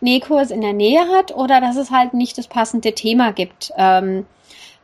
[0.00, 3.72] Nähkurs in der Nähe hat oder dass es halt nicht das passende Thema gibt.
[3.76, 4.24] Ähm,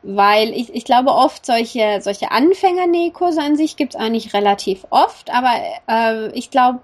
[0.02, 5.32] weil ich, ich glaube oft solche solche Anfängernähkurse an sich gibt es eigentlich relativ oft,
[5.32, 5.52] aber
[5.88, 6.80] äh, ich glaube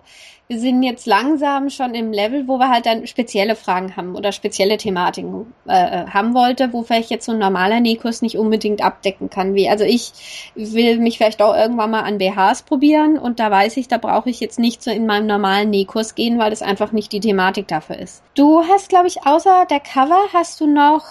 [0.53, 4.33] wir sind jetzt langsam schon im Level, wo wir halt dann spezielle Fragen haben oder
[4.33, 8.85] spezielle Thematiken äh, äh, haben wollte, wo vielleicht jetzt so ein normaler Nähkurs nicht unbedingt
[8.85, 9.55] abdecken kann.
[9.55, 10.13] Wie, also ich
[10.55, 14.29] will mich vielleicht auch irgendwann mal an BHs probieren und da weiß ich, da brauche
[14.29, 17.67] ich jetzt nicht so in meinem normalen Nähkurs gehen, weil das einfach nicht die Thematik
[17.67, 18.23] dafür ist.
[18.35, 21.07] Du hast, glaube ich, außer der Cover hast du noch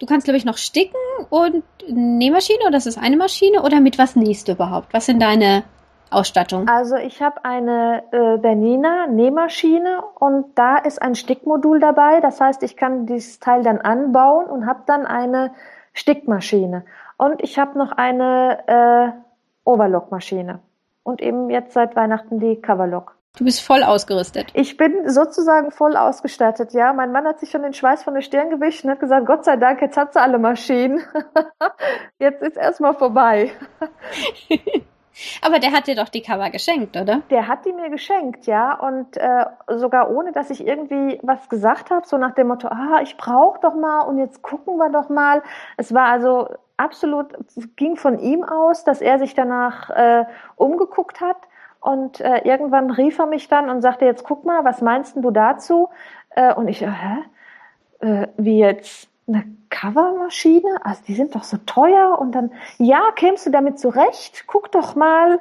[0.00, 0.94] Du kannst, glaube ich, noch sticken
[1.28, 4.94] und Nähmaschine oder ist das eine Maschine oder mit was nähst du überhaupt?
[4.94, 5.64] Was sind deine
[6.10, 6.68] Ausstattung?
[6.68, 12.20] Also ich habe eine äh, Bernina Nähmaschine und da ist ein Stickmodul dabei.
[12.20, 15.52] Das heißt, ich kann dieses Teil dann anbauen und habe dann eine
[15.92, 16.84] Stickmaschine.
[17.16, 20.60] Und ich habe noch eine äh, Overlockmaschine.
[21.02, 23.16] Und eben jetzt seit Weihnachten die Coverlock.
[23.36, 24.50] Du bist voll ausgerüstet.
[24.54, 26.92] Ich bin sozusagen voll ausgestattet, ja.
[26.92, 29.44] Mein Mann hat sich schon den Schweiß von der Stirn gewischt und hat gesagt, Gott
[29.44, 31.00] sei Dank, jetzt hat sie alle Maschinen.
[32.18, 33.52] jetzt ist erstmal vorbei.
[35.42, 37.22] Aber der hat dir doch die Cover geschenkt, oder?
[37.30, 38.74] Der hat die mir geschenkt, ja.
[38.74, 43.00] Und äh, sogar ohne, dass ich irgendwie was gesagt habe, so nach dem Motto, ah,
[43.02, 45.42] ich brauche doch mal und jetzt gucken wir doch mal.
[45.76, 47.34] Es war also absolut,
[47.76, 50.24] ging von ihm aus, dass er sich danach äh,
[50.56, 51.36] umgeguckt hat.
[51.80, 55.30] Und äh, irgendwann rief er mich dann und sagte, jetzt guck mal, was meinst du
[55.30, 55.88] dazu?
[56.30, 57.18] Äh, und ich, hä?
[58.00, 59.08] Äh, wie jetzt?
[59.28, 60.84] Eine Covermaschine?
[60.84, 64.44] Also die sind doch so teuer und dann, ja, kämst du damit zurecht?
[64.46, 65.38] Guck doch mal.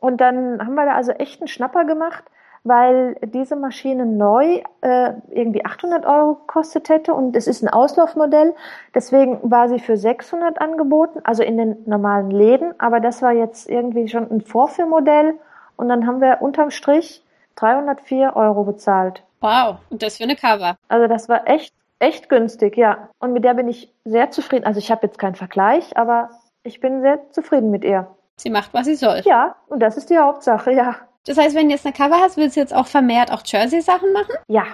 [0.00, 2.24] Und dann haben wir da also echt einen Schnapper gemacht,
[2.62, 8.54] weil diese Maschine neu äh, irgendwie 800 Euro gekostet hätte und es ist ein Auslaufmodell.
[8.94, 12.78] Deswegen war sie für 600 angeboten, also in den normalen Läden.
[12.78, 15.38] Aber das war jetzt irgendwie schon ein Vorführmodell
[15.76, 17.22] und dann haben wir unterm Strich
[17.56, 19.22] 304 Euro bezahlt.
[19.40, 20.76] Wow, und das für eine Cover.
[20.88, 23.08] Also das war echt Echt günstig, ja.
[23.18, 24.66] Und mit der bin ich sehr zufrieden.
[24.66, 26.28] Also ich habe jetzt keinen Vergleich, aber
[26.62, 28.06] ich bin sehr zufrieden mit ihr.
[28.36, 29.22] Sie macht, was sie soll.
[29.24, 30.96] Ja, und das ist die Hauptsache, ja.
[31.26, 34.12] Das heißt, wenn du jetzt eine Cover hast, willst du jetzt auch vermehrt auch Jersey-Sachen
[34.12, 34.34] machen?
[34.48, 34.64] Ja.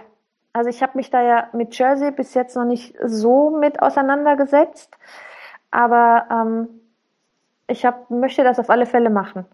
[0.52, 4.98] Also ich habe mich da ja mit Jersey bis jetzt noch nicht so mit auseinandergesetzt.
[5.70, 6.68] Aber ähm,
[7.68, 9.44] ich hab, möchte das auf alle Fälle machen.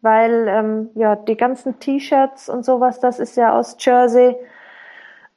[0.00, 4.34] Weil ähm, ja, die ganzen T-Shirts und sowas, das ist ja aus Jersey.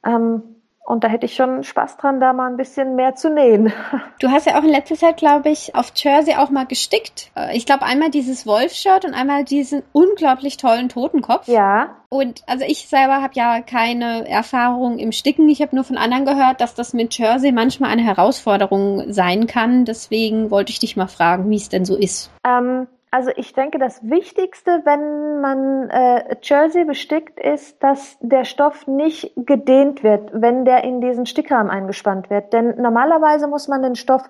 [0.04, 0.59] Ähm,
[0.90, 3.72] und da hätte ich schon Spaß dran, da mal ein bisschen mehr zu nähen.
[4.18, 7.30] Du hast ja auch in letzter Zeit, glaube ich, auf Jersey auch mal gestickt.
[7.34, 11.48] Äh, ich glaube einmal dieses Wolf-Shirt und einmal diesen unglaublich tollen Totenkopf.
[11.48, 11.96] Ja.
[12.10, 15.48] Und also ich selber habe ja keine Erfahrung im Sticken.
[15.48, 19.86] Ich habe nur von anderen gehört, dass das mit Jersey manchmal eine Herausforderung sein kann.
[19.86, 22.30] Deswegen wollte ich dich mal fragen, wie es denn so ist.
[22.46, 28.86] Ähm, also ich denke, das Wichtigste, wenn man äh, Jersey bestickt, ist, dass der Stoff
[28.86, 32.52] nicht gedehnt wird, wenn der in diesen Stickrahmen eingespannt wird.
[32.52, 34.22] Denn normalerweise muss man den Stoff,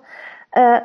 [0.51, 0.81] äh,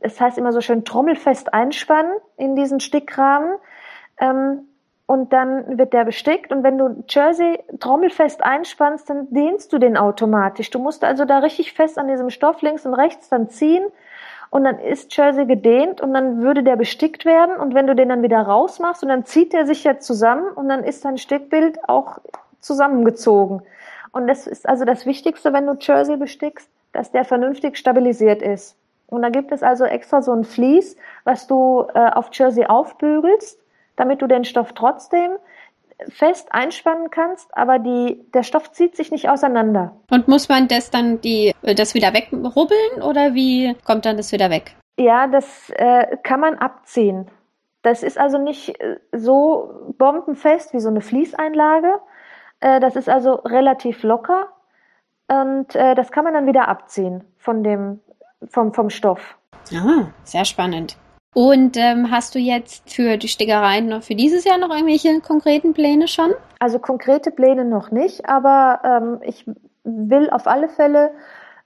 [0.00, 3.56] es heißt immer so schön, trommelfest einspannen in diesen Stickrahmen.
[4.18, 4.66] Ähm,
[5.06, 6.52] und dann wird der bestickt.
[6.52, 10.70] Und wenn du Jersey trommelfest einspannst, dann dehnst du den automatisch.
[10.70, 13.84] Du musst also da richtig fest an diesem Stoff links und rechts dann ziehen
[14.52, 18.10] und dann ist Jersey gedehnt und dann würde der bestickt werden und wenn du den
[18.10, 21.88] dann wieder rausmachst und dann zieht der sich ja zusammen und dann ist dein Stickbild
[21.88, 22.18] auch
[22.60, 23.62] zusammengezogen.
[24.12, 28.76] Und das ist also das Wichtigste, wenn du Jersey bestickst, dass der vernünftig stabilisiert ist.
[29.06, 33.58] Und da gibt es also extra so ein Vlies, was du äh, auf Jersey aufbügelst,
[33.96, 35.30] damit du den Stoff trotzdem
[36.08, 39.96] fest einspannen kannst, aber die, der Stoff zieht sich nicht auseinander.
[40.10, 44.50] Und muss man das dann die, das wieder wegrubbeln oder wie kommt dann das wieder
[44.50, 44.76] weg?
[44.98, 47.30] Ja, das äh, kann man abziehen.
[47.82, 52.00] Das ist also nicht äh, so bombenfest wie so eine Fließeinlage.
[52.60, 54.48] Äh, das ist also relativ locker
[55.28, 58.00] und äh, das kann man dann wieder abziehen von dem,
[58.48, 59.38] vom, vom Stoff.
[59.74, 60.96] Ah, sehr spannend.
[61.34, 65.72] Und ähm, hast du jetzt für die Stickereien noch für dieses Jahr noch irgendwelche konkreten
[65.72, 66.32] Pläne schon?
[66.58, 69.46] Also konkrete Pläne noch nicht, aber ähm, ich
[69.84, 71.12] will auf alle Fälle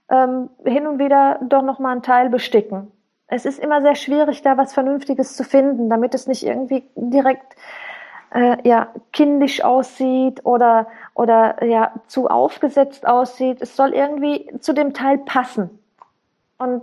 [0.09, 2.93] ähm, hin und wieder doch noch mal einen Teil besticken.
[3.27, 7.57] Es ist immer sehr schwierig, da was Vernünftiges zu finden, damit es nicht irgendwie direkt
[8.33, 13.61] äh, ja kindisch aussieht oder oder ja zu aufgesetzt aussieht.
[13.61, 15.71] Es soll irgendwie zu dem Teil passen.
[16.59, 16.83] Und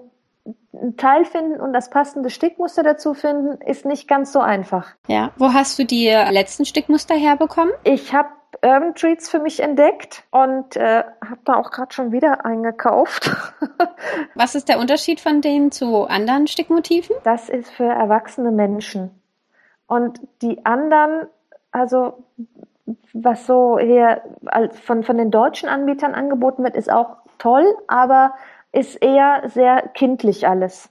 [0.74, 4.88] ein Teil finden und das passende Stickmuster dazu finden, ist nicht ganz so einfach.
[5.08, 7.74] Ja, wo hast du die letzten Stickmuster herbekommen?
[7.84, 8.30] Ich habe
[8.62, 13.32] Urban Treats für mich entdeckt und äh, habe da auch gerade schon wieder eingekauft.
[14.36, 17.16] Was ist der Unterschied von denen zu anderen Stickmotiven?
[17.24, 19.12] Das ist für erwachsene Menschen.
[19.88, 21.28] Und die anderen,
[21.72, 22.24] also
[23.14, 24.22] was so hier
[24.84, 28.34] von, von den deutschen Anbietern angeboten wird, ist auch toll, aber
[28.74, 30.90] ist eher sehr kindlich alles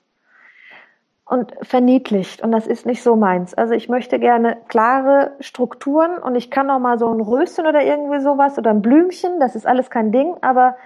[1.25, 3.55] und verniedlicht und das ist nicht so meins.
[3.55, 7.83] Also ich möchte gerne klare Strukturen und ich kann auch mal so ein Röschen oder
[7.83, 10.77] irgendwie sowas oder ein Blümchen, das ist alles kein Ding, aber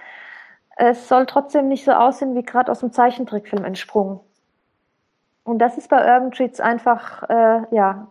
[0.75, 4.19] es soll trotzdem nicht so aussehen wie gerade aus dem Zeichentrickfilm entsprungen.
[5.43, 8.07] Und das ist bei Urban Treats einfach, äh, ja,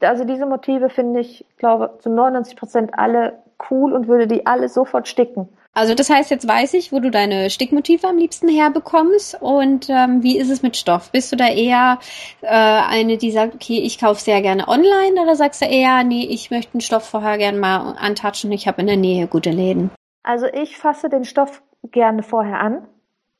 [0.00, 4.68] also diese Motive finde ich, glaube zu 99 Prozent alle cool und würde die alle
[4.68, 5.48] sofort sticken.
[5.76, 10.22] Also das heißt, jetzt weiß ich, wo du deine Stickmotive am liebsten herbekommst und ähm,
[10.22, 11.10] wie ist es mit Stoff?
[11.10, 11.98] Bist du da eher
[12.42, 16.26] äh, eine, die sagt, okay, ich kaufe sehr gerne online oder sagst du eher, nee,
[16.30, 19.90] ich möchte den Stoff vorher gerne mal antatschen, ich habe in der Nähe gute Läden?
[20.22, 22.86] Also ich fasse den Stoff gerne vorher an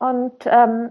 [0.01, 0.91] und ähm,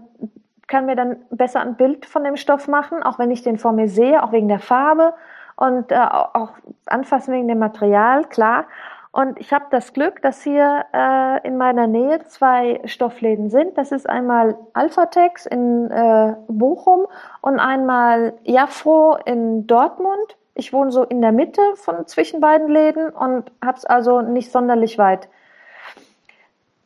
[0.66, 3.72] kann mir dann besser ein Bild von dem Stoff machen, auch wenn ich den vor
[3.72, 5.12] mir sehe, auch wegen der Farbe
[5.56, 6.54] und äh, auch
[6.86, 8.64] anfassen wegen dem Material, klar.
[9.14, 13.78] Und ich habe das Glück, dass hier äh, in meiner Nähe zwei Stoffläden sind.
[13.78, 17.06] Das ist einmal Alphatex in äh, Bochum
[17.40, 20.36] und einmal Jafro in Dortmund.
[20.54, 24.50] Ich wohne so in der Mitte von zwischen beiden Läden und habe es also nicht
[24.50, 25.28] sonderlich weit.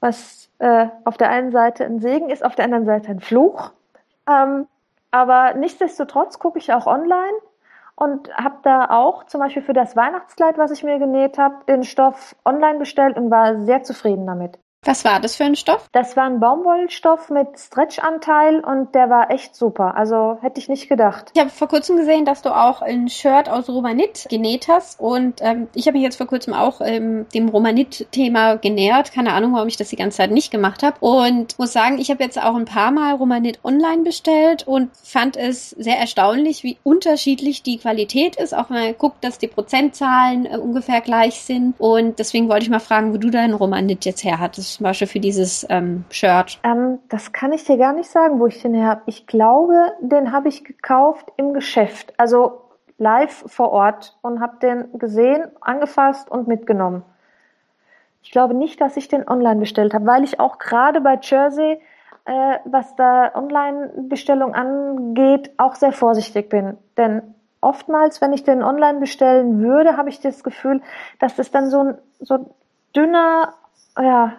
[0.00, 3.70] Was äh, auf der einen Seite ein Segen ist, auf der anderen Seite ein Fluch.
[4.28, 4.66] Ähm,
[5.10, 7.38] aber nichtsdestotrotz gucke ich auch online
[7.98, 11.82] und habe da auch zum Beispiel für das Weihnachtskleid, was ich mir genäht habe, den
[11.82, 14.58] Stoff online bestellt und war sehr zufrieden damit.
[14.84, 15.88] Was war das für ein Stoff?
[15.92, 19.96] Das war ein Baumwollstoff mit Stretchanteil und der war echt super.
[19.96, 21.32] Also hätte ich nicht gedacht.
[21.34, 25.40] Ich habe vor kurzem gesehen, dass du auch ein Shirt aus Romanit genäht hast und
[25.42, 29.12] ähm, ich habe mich jetzt vor kurzem auch ähm, dem Romanit-Thema genähert.
[29.12, 30.96] Keine Ahnung, warum ich das die ganze Zeit nicht gemacht habe.
[31.00, 35.36] Und muss sagen, ich habe jetzt auch ein paar Mal Romanit online bestellt und fand
[35.36, 38.54] es sehr erstaunlich, wie unterschiedlich die Qualität ist.
[38.54, 41.74] Auch wenn man guckt, dass die Prozentzahlen äh, ungefähr gleich sind.
[41.78, 45.06] Und deswegen wollte ich mal fragen, wo du deinen Romanit jetzt her hattest zum Beispiel
[45.06, 46.60] für dieses ähm, Shirt?
[46.62, 49.02] Ähm, das kann ich dir gar nicht sagen, wo ich den her habe.
[49.06, 52.62] Ich glaube, den habe ich gekauft im Geschäft, also
[52.98, 57.04] live vor Ort und habe den gesehen, angefasst und mitgenommen.
[58.22, 61.80] Ich glaube nicht, dass ich den online bestellt habe, weil ich auch gerade bei Jersey,
[62.24, 66.76] äh, was da Online-Bestellung angeht, auch sehr vorsichtig bin.
[66.96, 67.22] Denn
[67.60, 70.82] oftmals, wenn ich den online bestellen würde, habe ich das Gefühl,
[71.20, 72.54] dass das dann so ein so
[72.94, 73.54] dünner,
[73.98, 74.34] ja,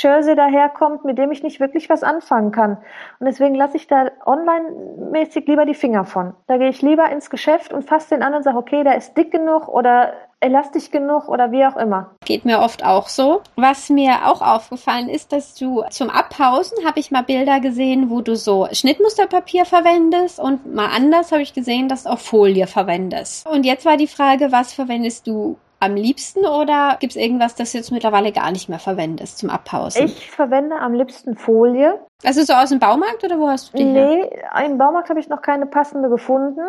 [0.00, 2.78] Jersey daherkommt, mit dem ich nicht wirklich was anfangen kann.
[3.18, 6.34] Und deswegen lasse ich da online-mäßig lieber die Finger von.
[6.46, 9.16] Da gehe ich lieber ins Geschäft und fasse den an und sage, okay, der ist
[9.16, 12.10] dick genug oder elastisch genug oder wie auch immer.
[12.24, 13.42] Geht mir oft auch so.
[13.56, 18.20] Was mir auch aufgefallen ist, dass du zum Abhausen habe ich mal Bilder gesehen, wo
[18.20, 23.48] du so Schnittmusterpapier verwendest und mal anders habe ich gesehen, dass du auch Folie verwendest.
[23.48, 27.72] Und jetzt war die Frage, was verwendest du am liebsten oder gibt es irgendwas, das
[27.72, 30.04] du jetzt mittlerweile gar nicht mehr verwendest zum Abhausen?
[30.06, 32.00] Ich verwende am liebsten Folie.
[32.24, 34.64] Also so aus dem Baumarkt oder wo hast du die Nee, her?
[34.66, 36.60] im Baumarkt habe ich noch keine passende gefunden.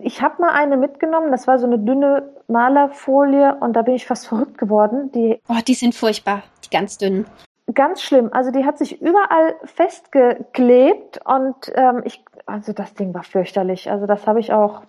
[0.00, 4.06] Ich habe mal eine mitgenommen, das war so eine dünne Malerfolie und da bin ich
[4.06, 5.12] fast verrückt geworden.
[5.12, 7.26] Die oh, die sind furchtbar, die ganz dünnen.
[7.74, 8.30] Ganz schlimm.
[8.32, 13.90] Also die hat sich überall festgeklebt und ähm, ich, also das Ding war fürchterlich.
[13.90, 14.82] Also das habe ich auch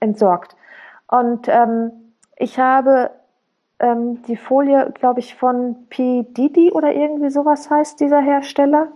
[0.00, 0.54] entsorgt.
[1.08, 2.05] Und ähm,
[2.36, 3.10] ich habe
[3.78, 6.24] ähm, die Folie, glaube ich, von P.
[6.30, 8.88] Didi oder irgendwie sowas heißt dieser Hersteller.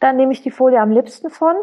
[0.00, 1.56] Da nehme ich die Folie am liebsten von.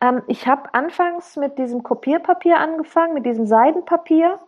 [0.00, 4.38] Ähm, ich habe anfangs mit diesem Kopierpapier angefangen, mit diesem Seidenpapier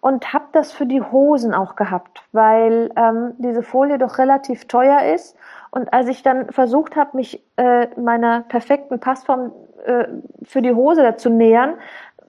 [0.00, 5.14] und habe das für die Hosen auch gehabt, weil ähm, diese Folie doch relativ teuer
[5.14, 5.36] ist.
[5.70, 9.52] Und als ich dann versucht habe, mich äh, meiner perfekten Passform
[9.84, 10.06] äh,
[10.42, 11.74] für die Hose dazu nähern,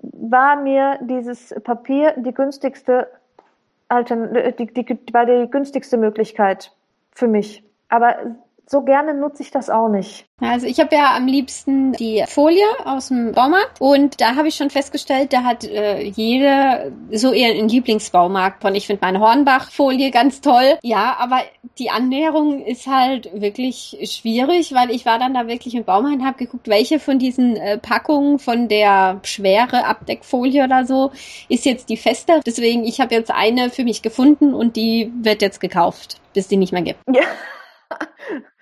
[0.01, 3.07] war mir dieses Papier die günstigste
[3.89, 6.73] Altern die, die, war die günstigste Möglichkeit
[7.11, 7.63] für mich.
[7.89, 8.35] Aber
[8.69, 10.25] so gerne nutze ich das auch nicht.
[10.41, 14.55] Also ich habe ja am liebsten die Folie aus dem Baumarkt und da habe ich
[14.55, 18.75] schon festgestellt, da hat äh, jede so eher einen Lieblingsbaumarkt von.
[18.75, 20.77] Ich finde meine Hornbach-Folie ganz toll.
[20.83, 21.39] Ja, aber
[21.79, 26.25] die Annäherung ist halt wirklich schwierig, weil ich war dann da wirklich im Baumarkt und
[26.25, 31.11] habe geguckt, welche von diesen äh, Packungen von der schwere Abdeckfolie oder so
[31.47, 32.41] ist jetzt die feste.
[32.45, 36.57] Deswegen, ich habe jetzt eine für mich gefunden und die wird jetzt gekauft, bis die
[36.57, 36.99] nicht mehr gibt.
[37.09, 37.23] Ja.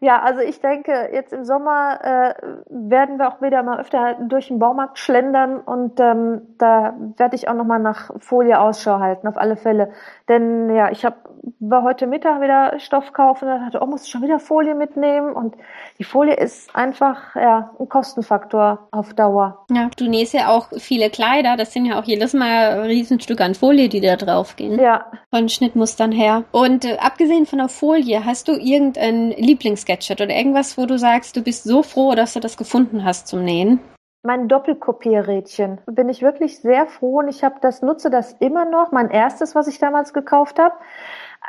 [0.00, 2.34] Ja, also ich denke, jetzt im Sommer äh,
[2.68, 7.48] werden wir auch wieder mal öfter durch den Baumarkt schlendern und ähm, da werde ich
[7.48, 9.90] auch nochmal nach Folie Ausschau halten, auf alle Fälle.
[10.28, 11.16] Denn ja, ich habe
[11.60, 15.32] war heute Mittag wieder Stoff kaufen und dachte, oh, muss ich schon wieder Folie mitnehmen
[15.32, 15.54] und
[15.98, 19.64] die Folie ist einfach ja ein Kostenfaktor auf Dauer.
[19.70, 23.54] Ja, du nähst ja auch viele Kleider, das sind ja auch jedes Mal Riesenstücke an
[23.54, 24.80] Folie, die da drauf gehen.
[24.80, 25.06] Ja.
[25.30, 26.44] Von Schnittmustern her.
[26.50, 29.30] Und äh, abgesehen von der Folie, hast du irgendein
[29.86, 33.28] Lieblingssketchet oder irgendwas, wo du sagst, du bist so froh, dass du das gefunden hast
[33.28, 33.80] zum Nähen?
[34.22, 35.78] mein Doppelkopierrädchen.
[35.86, 38.90] Bin ich wirklich sehr froh und ich habe das nutze das immer noch.
[38.90, 40.74] Mein erstes, was ich damals gekauft habe.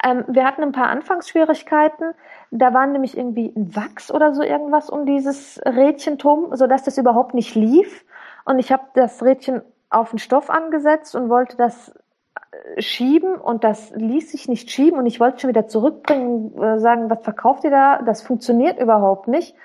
[0.03, 2.13] Ähm, wir hatten ein paar Anfangsschwierigkeiten.
[2.51, 6.99] Da war nämlich irgendwie ein Wachs oder so irgendwas um dieses Rädchen drum, sodass das
[6.99, 8.05] überhaupt nicht lief.
[8.45, 11.91] Und ich habe das Rädchen auf den Stoff angesetzt und wollte das
[12.78, 17.10] schieben und das ließ sich nicht schieben und ich wollte schon wieder zurückbringen, äh, sagen,
[17.10, 18.01] was verkauft ihr da?
[18.01, 19.55] Das funktioniert überhaupt nicht.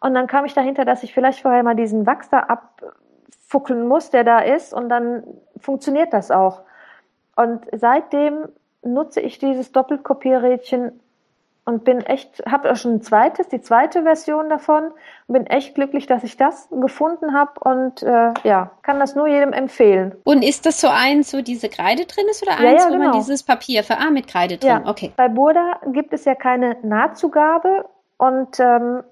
[0.00, 4.10] Und dann kam ich dahinter, dass ich vielleicht vorher mal diesen Wachs da abfuckeln muss,
[4.10, 5.24] der da ist und dann
[5.58, 6.62] funktioniert das auch.
[7.34, 8.48] Und seitdem
[8.82, 11.00] nutze ich dieses Doppelkopierrädchen
[11.68, 14.84] und bin echt, habe auch schon ein zweites, die zweite Version davon
[15.26, 19.28] und bin echt glücklich, dass ich das gefunden habe und äh, ja, kann das nur
[19.28, 20.14] jedem empfehlen.
[20.24, 22.94] Und ist das so eins, wo diese Kreide drin ist oder Ja, eins, ja, wo
[22.94, 23.18] man genau.
[23.18, 24.70] dieses Papier für A mit Kreide drin?
[24.70, 25.12] Ja, Okay.
[25.14, 27.84] bei Burda gibt es ja keine Nahtzugabe
[28.16, 29.02] und ähm,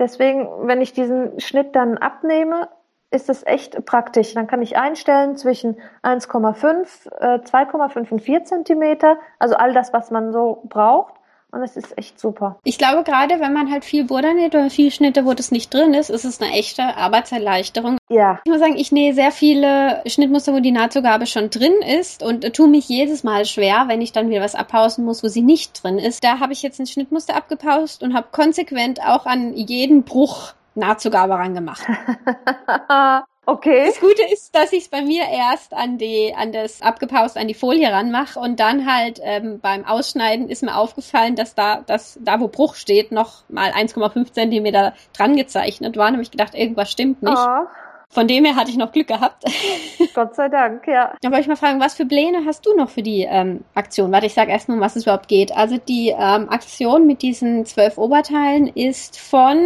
[0.00, 2.68] deswegen, wenn ich diesen Schnitt dann abnehme,
[3.12, 4.34] ist es echt praktisch.
[4.34, 10.10] Dann kann ich einstellen zwischen 1,5, äh, 2,5 und 4 Zentimeter, also all das, was
[10.10, 11.14] man so braucht.
[11.52, 12.58] Und es ist echt super.
[12.64, 15.72] Ich glaube, gerade wenn man halt viel Burda näht oder viel Schnitte, wo das nicht
[15.72, 17.98] drin ist, ist es eine echte Arbeitserleichterung.
[18.08, 22.22] Ja, Ich muss sagen, ich nähe sehr viele Schnittmuster, wo die Nahtzugabe schon drin ist
[22.22, 25.28] und äh, tue mich jedes Mal schwer, wenn ich dann wieder was abpausen muss, wo
[25.28, 26.24] sie nicht drin ist.
[26.24, 31.34] Da habe ich jetzt ein Schnittmuster abgepaust und habe konsequent auch an jeden Bruch Nahtzugabe
[31.34, 31.82] rangemacht.
[33.46, 33.86] okay.
[33.86, 37.48] Das Gute ist, dass ich es bei mir erst an die, an das abgepaust, an
[37.48, 42.18] die Folie ranmache und dann halt ähm, beim Ausschneiden ist mir aufgefallen, dass da, dass
[42.22, 46.06] da wo Bruch steht, noch mal 1,5 Zentimeter dran gezeichnet war.
[46.08, 47.36] Da habe ich gedacht, irgendwas stimmt nicht.
[47.36, 47.66] Oh,
[48.10, 49.44] Von dem her hatte ich noch Glück gehabt.
[50.14, 51.14] Gott sei Dank, ja.
[51.22, 54.12] Da wollte ich mal fragen, was für Pläne hast du noch für die ähm, Aktion?
[54.12, 55.56] Warte, ich sage erst mal, um was es überhaupt geht.
[55.56, 59.58] Also die ähm, Aktion mit diesen zwölf Oberteilen ist von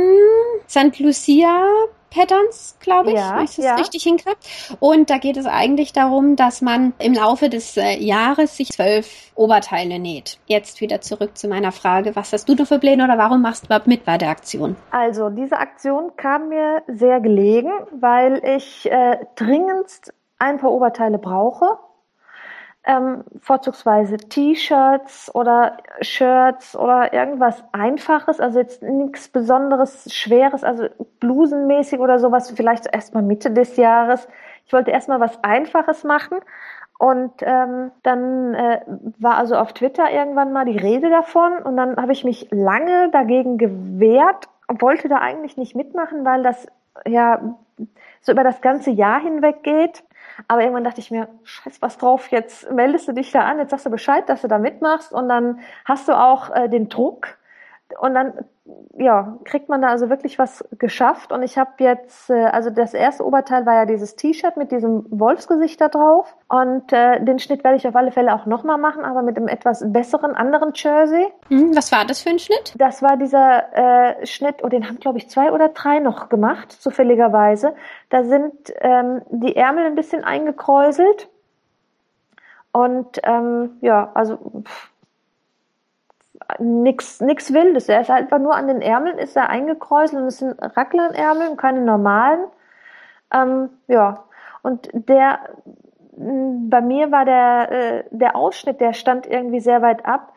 [0.69, 0.99] St.
[0.99, 1.67] Lucia
[2.11, 3.75] Patterns, glaube ich, Ja, wenn ich das ja.
[3.75, 4.37] richtig hinkriege.
[4.81, 9.33] Und da geht es eigentlich darum, dass man im Laufe des äh, Jahres sich zwölf
[9.35, 10.39] Oberteile näht.
[10.47, 13.65] Jetzt wieder zurück zu meiner Frage, was hast du noch für Pläne oder warum machst
[13.65, 14.77] du überhaupt mit bei der Aktion?
[14.91, 21.79] Also, diese Aktion kam mir sehr gelegen, weil ich äh, dringendst ein paar Oberteile brauche.
[22.89, 30.87] Ähm, vorzugsweise T-Shirts oder Shirts oder irgendwas Einfaches, also jetzt nichts Besonderes, Schweres, also
[31.19, 34.29] blusenmäßig oder sowas, vielleicht erstmal Mitte des Jahres.
[34.67, 36.39] Ich wollte erstmal was Einfaches machen
[36.99, 38.81] und ähm, dann äh,
[39.19, 43.11] war also auf Twitter irgendwann mal die Rede davon und dann habe ich mich lange
[43.11, 46.67] dagegen gewehrt und wollte da eigentlich nicht mitmachen, weil das
[47.05, 47.57] ja
[48.23, 50.03] so über das ganze Jahr hinweg geht.
[50.49, 53.71] Aber irgendwann dachte ich mir, scheiß was drauf, jetzt meldest du dich da an, jetzt
[53.71, 55.13] sagst du Bescheid, dass du da mitmachst.
[55.13, 57.39] Und dann hast du auch äh, den Druck
[58.01, 58.33] und dann
[58.99, 62.95] ja, kriegt man da also wirklich was geschafft und ich habe jetzt, äh, also das
[62.95, 67.63] erste Oberteil war ja dieses T-Shirt mit diesem Wolfsgesicht da drauf und äh, den Schnitt
[67.63, 71.27] werde ich auf alle Fälle auch nochmal machen, aber mit einem etwas besseren anderen Jersey.
[71.49, 72.75] Hm, was war das für ein Schnitt?
[72.77, 76.73] Das war dieser äh, Schnitt, und den haben, glaube ich, zwei oder drei noch gemacht,
[76.73, 77.75] zufälligerweise.
[78.11, 81.29] Da sind ähm, die Ärmel ein bisschen eingekräuselt.
[82.73, 84.91] Und ähm, ja, also pff,
[86.59, 87.89] nix, nix Wildes.
[87.89, 91.57] Er ist einfach nur an den Ärmeln ist er eingekräuselt und es sind Racklernärmel und
[91.57, 92.45] keine normalen.
[93.33, 94.25] Ähm, ja,
[94.63, 95.41] und der
[96.17, 100.33] bei mir war der, äh, der Ausschnitt, der stand irgendwie sehr weit ab.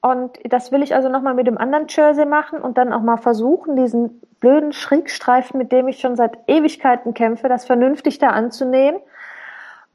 [0.00, 3.16] Und das will ich also nochmal mit dem anderen Jersey machen und dann auch mal
[3.16, 9.00] versuchen, diesen blöden Schrägstreifen, mit dem ich schon seit Ewigkeiten kämpfe, das vernünftig da anzunähen.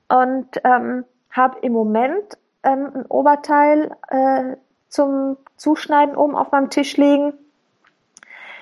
[0.09, 4.57] Und ähm, habe im Moment ähm, ein Oberteil äh,
[4.93, 7.33] zum Zuschneiden oben auf meinem Tisch liegen.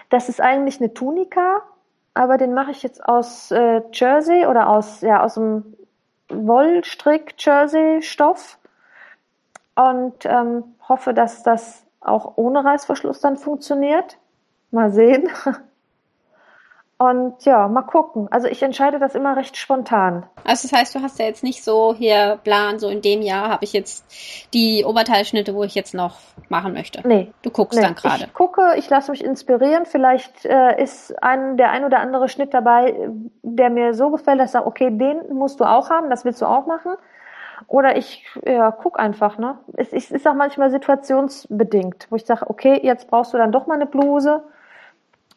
[0.10, 1.62] Das ist eigentlich eine Tunika,
[2.14, 5.76] aber den mache ich jetzt aus äh, Jersey oder aus, ja, aus dem
[6.30, 8.58] Wollstrick-Jersey-Stoff
[9.76, 14.18] und ähm, hoffe, dass das auch ohne Reißverschluss dann funktioniert.
[14.72, 15.28] Mal sehen.
[17.02, 18.28] Und ja, mal gucken.
[18.30, 20.24] Also ich entscheide das immer recht spontan.
[20.44, 23.50] Also das heißt, du hast ja jetzt nicht so hier Plan, so in dem Jahr
[23.50, 24.06] habe ich jetzt
[24.54, 27.02] die Oberteilschnitte, wo ich jetzt noch machen möchte.
[27.04, 27.34] Nee.
[27.42, 27.84] Du guckst nee.
[27.84, 28.26] dann gerade.
[28.26, 29.88] Ich gucke, ich lasse mich inspirieren.
[29.88, 33.10] Vielleicht äh, ist ein, der ein oder andere Schnitt dabei,
[33.42, 36.40] der mir so gefällt, dass ich sage, okay, den musst du auch haben, das willst
[36.40, 36.94] du auch machen.
[37.66, 39.58] Oder ich ja, guck einfach, ne?
[39.76, 43.66] Es, es ist auch manchmal situationsbedingt, wo ich sage, okay, jetzt brauchst du dann doch
[43.66, 44.44] mal eine Bluse.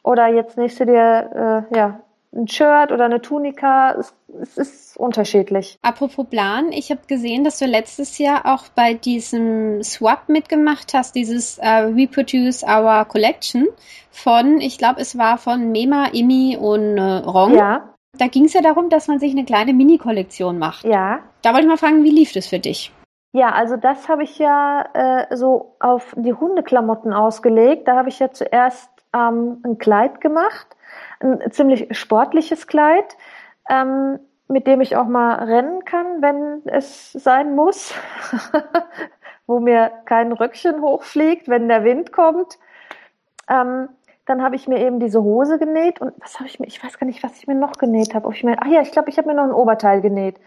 [0.04, 2.00] Oder jetzt nächst du dir äh, ja,
[2.32, 3.92] ein Shirt oder eine Tunika.
[3.98, 5.78] Es, es ist unterschiedlich.
[5.82, 11.14] Apropos Plan, ich habe gesehen, dass du letztes Jahr auch bei diesem Swap mitgemacht hast,
[11.14, 13.66] dieses äh, Reproduce Our Collection
[14.10, 17.54] von, ich glaube, es war von Mema, Imi und äh, Rong.
[17.54, 20.84] Ja, Da ging es ja darum, dass man sich eine kleine Mini-Kollektion macht.
[20.84, 21.20] ja.
[21.42, 22.90] Da wollte ich mal fragen, wie lief das für dich?
[23.34, 27.86] Ja, also das habe ich ja äh, so auf die Hundeklamotten ausgelegt.
[27.86, 30.66] Da habe ich ja zuerst ähm, ein Kleid gemacht,
[31.20, 33.16] ein ziemlich sportliches Kleid.
[33.70, 37.94] Ähm, mit dem ich auch mal rennen kann, wenn es sein muss,
[39.46, 42.58] wo mir kein Röckchen hochfliegt, wenn der Wind kommt.
[43.48, 43.88] Ähm,
[44.26, 46.98] dann habe ich mir eben diese Hose genäht und was habe ich mir, ich weiß
[46.98, 48.26] gar nicht, was ich mir noch genäht habe.
[48.26, 50.40] Ob ich mir, ach ja, ich glaube, ich habe mir noch ein Oberteil genäht.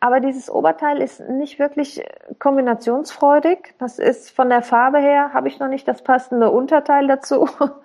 [0.00, 2.04] Aber dieses Oberteil ist nicht wirklich
[2.38, 3.74] kombinationsfreudig.
[3.78, 7.48] Das ist von der Farbe her, habe ich noch nicht das passende Unterteil dazu.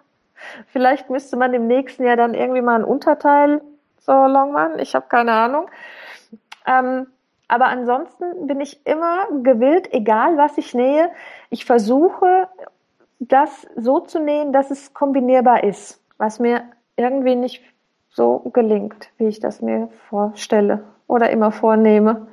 [0.68, 3.62] Vielleicht müsste man im nächsten Jahr dann irgendwie mal ein Unterteil
[4.00, 4.80] so long machen.
[4.80, 5.70] Ich habe keine Ahnung.
[6.66, 7.08] Ähm,
[7.48, 11.12] aber ansonsten bin ich immer gewillt, egal was ich nähe,
[11.50, 12.50] ich versuche
[13.20, 16.64] das so zu nähen, dass es kombinierbar ist, was mir
[16.98, 17.64] irgendwie nicht
[18.10, 22.28] so gelingt, wie ich das mir vorstelle oder immer vornehme.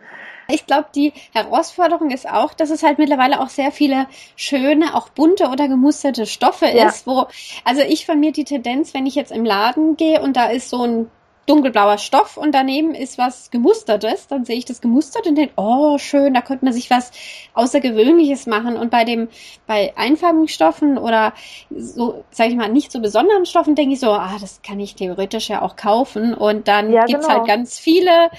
[0.48, 5.08] Ich glaube, die Herausforderung ist auch, dass es halt mittlerweile auch sehr viele schöne, auch
[5.08, 6.88] bunte oder gemusterte Stoffe ja.
[6.88, 7.26] ist, wo,
[7.64, 10.70] also ich von mir die Tendenz, wenn ich jetzt im Laden gehe und da ist
[10.70, 11.10] so ein
[11.46, 15.98] dunkelblauer Stoff und daneben ist was gemustertes, dann sehe ich das gemustert und denke, oh,
[15.98, 17.10] schön, da könnte man sich was
[17.54, 18.76] Außergewöhnliches machen.
[18.76, 19.28] Und bei dem,
[19.66, 21.34] bei einfarbigen Stoffen oder
[21.70, 24.94] so, sage ich mal, nicht so besonderen Stoffen denke ich so, ah, das kann ich
[24.94, 26.34] theoretisch ja auch kaufen.
[26.34, 27.38] Und dann ja, gibt's genau.
[27.38, 28.30] halt ganz viele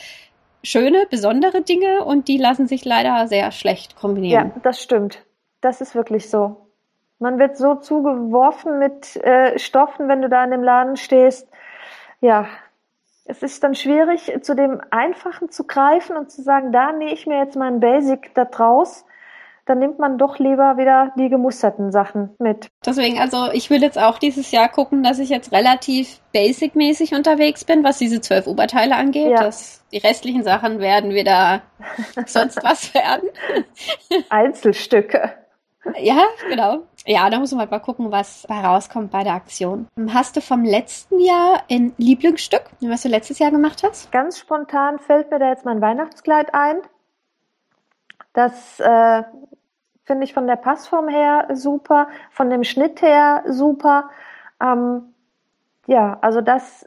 [0.66, 4.52] schöne, besondere Dinge und die lassen sich leider sehr schlecht kombinieren.
[4.56, 5.24] Ja, das stimmt.
[5.62, 6.68] Das ist wirklich so.
[7.20, 11.48] Man wird so zugeworfen mit äh, Stoffen, wenn du da in dem Laden stehst.
[12.20, 12.48] Ja,
[13.24, 17.26] es ist dann schwierig, zu dem Einfachen zu greifen und zu sagen, da nähe ich
[17.26, 19.06] mir jetzt meinen Basic da draus.
[19.66, 22.68] Dann nimmt man doch lieber wieder die gemusterten Sachen mit.
[22.86, 27.66] Deswegen, also ich will jetzt auch dieses Jahr gucken, dass ich jetzt relativ basic-mäßig unterwegs
[27.66, 29.32] bin, was diese zwölf Oberteile angeht.
[29.32, 29.44] Ja.
[29.44, 31.64] Das, die restlichen Sachen werden wieder
[32.28, 33.30] sonst was werden.
[34.30, 35.32] Einzelstücke.
[36.00, 36.80] Ja, genau.
[37.06, 39.88] Ja, da muss man mal gucken, was herauskommt bei der Aktion.
[40.12, 44.12] Hast du vom letzten Jahr ein Lieblingsstück, was du letztes Jahr gemacht hast?
[44.12, 46.78] Ganz spontan fällt mir da jetzt mein Weihnachtskleid ein.
[48.36, 49.24] Das äh,
[50.04, 54.12] finde ich von der Passform her super, von dem Schnitt her super.
[54.62, 55.14] Ähm,
[55.88, 56.86] ja, also das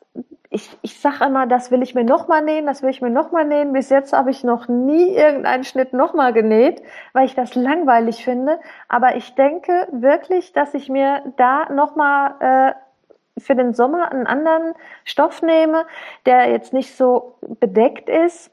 [0.50, 3.44] ich, ich sage immer, das will ich mir nochmal nähen, das will ich mir nochmal
[3.44, 3.72] nähen.
[3.72, 6.82] Bis jetzt habe ich noch nie irgendeinen Schnitt nochmal genäht,
[7.12, 8.58] weil ich das langweilig finde.
[8.88, 14.74] Aber ich denke wirklich, dass ich mir da nochmal äh, für den Sommer einen anderen
[15.04, 15.84] Stoff nehme,
[16.24, 18.50] der jetzt nicht so bedeckt ist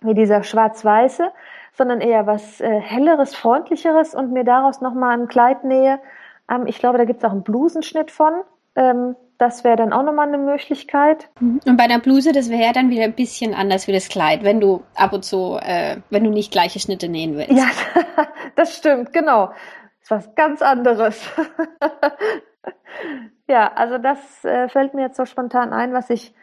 [0.00, 1.30] wie dieser schwarz-weiße,
[1.72, 6.00] sondern eher was äh, helleres, freundlicheres und mir daraus nochmal ein Kleid nähe.
[6.50, 8.42] Ähm, ich glaube, da gibt es auch einen Blusenschnitt von.
[8.76, 11.28] Ähm, das wäre dann auch nochmal eine Möglichkeit.
[11.40, 11.60] Mhm.
[11.66, 14.44] Und bei der Bluse, das wäre ja dann wieder ein bisschen anders wie das Kleid,
[14.44, 17.50] wenn du ab und zu, äh, wenn du nicht gleiche Schnitte nähen willst.
[17.50, 17.66] Ja,
[18.54, 19.46] das stimmt, genau.
[19.46, 21.28] Das ist was ganz anderes.
[23.48, 26.34] ja, also das äh, fällt mir jetzt so spontan ein, was ich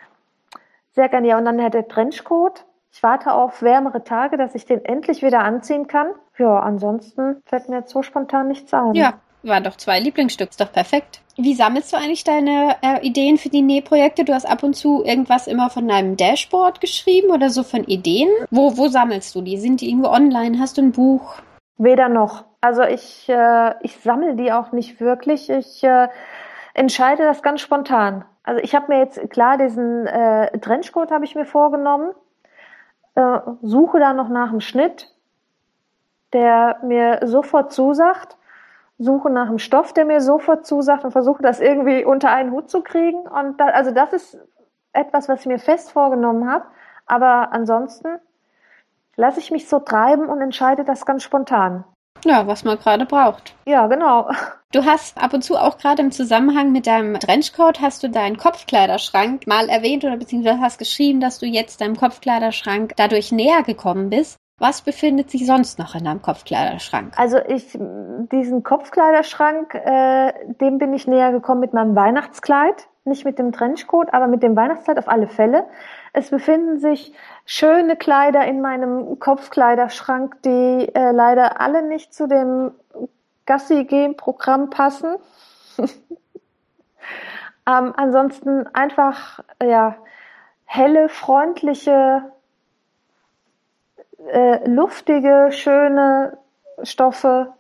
[0.92, 2.66] sehr gerne, ja, und dann der Trenchcoat.
[2.92, 6.08] Ich warte auf wärmere Tage, dass ich den endlich wieder anziehen kann.
[6.38, 8.94] Ja, ansonsten fällt mir jetzt so spontan nichts ein.
[8.94, 9.14] Ja,
[9.44, 11.22] waren doch zwei Lieblingsstücke, ist doch perfekt.
[11.38, 14.26] Wie sammelst du eigentlich deine äh, Ideen für die Nähprojekte?
[14.26, 18.30] Du hast ab und zu irgendwas immer von deinem Dashboard geschrieben oder so von Ideen.
[18.52, 19.58] Wo, wo sammelst du die?
[19.58, 20.60] Sind die irgendwo online?
[20.60, 21.36] Hast du ein Buch?
[21.78, 22.44] Weder noch.
[22.60, 25.50] Also ich, äh, ich sammle die auch nicht wirklich.
[25.50, 26.10] Ich äh,
[26.74, 28.26] entscheide das ganz spontan.
[28.44, 32.12] Also ich habe mir jetzt klar diesen äh, Trenchcoat habe ich mir vorgenommen,
[33.20, 35.14] äh, suche da noch nach einem Schnitt,
[36.34, 38.40] der mir sofort zusagt
[39.00, 42.70] suche nach einem Stoff, der mir sofort zusagt und versuche das irgendwie unter einen Hut
[42.70, 43.20] zu kriegen.
[43.20, 44.38] Und da, also das ist
[44.92, 46.66] etwas, was ich mir fest vorgenommen habe.
[47.06, 48.20] Aber ansonsten
[49.16, 51.86] lasse ich mich so treiben und entscheide das ganz spontan.
[52.26, 53.56] Ja, was man gerade braucht.
[53.66, 54.30] Ja, genau.
[54.72, 58.38] Du hast ab und zu auch gerade im Zusammenhang mit deinem Trenchcoat hast du deinen
[58.38, 64.12] Kopfkleiderschrank mal erwähnt oder beziehungsweise hast geschrieben, dass du jetzt deinem Kopfkleiderschrank dadurch näher gekommen
[64.12, 64.38] bist.
[64.60, 67.14] Was befindet sich sonst noch in deinem Kopfkleiderschrank?
[67.18, 67.80] Also ich,
[68.32, 72.90] diesen Kopfkleiderschrank, äh, dem bin ich näher gekommen mit meinem Weihnachtskleid.
[73.06, 75.66] Nicht mit dem Trenchcoat, aber mit dem Weihnachtskleid auf alle Fälle.
[76.14, 77.14] Es befinden sich
[77.46, 82.72] schöne Kleider in meinem Kopfkleiderschrank, die äh, leider alle nicht zu dem
[83.46, 85.16] Gassi-G-Programm passen.
[85.80, 85.94] ähm,
[87.66, 89.96] ansonsten einfach, ja,
[90.66, 92.32] helle, freundliche
[94.28, 96.38] äh, luftige, schöne
[96.84, 97.54] Stoffe,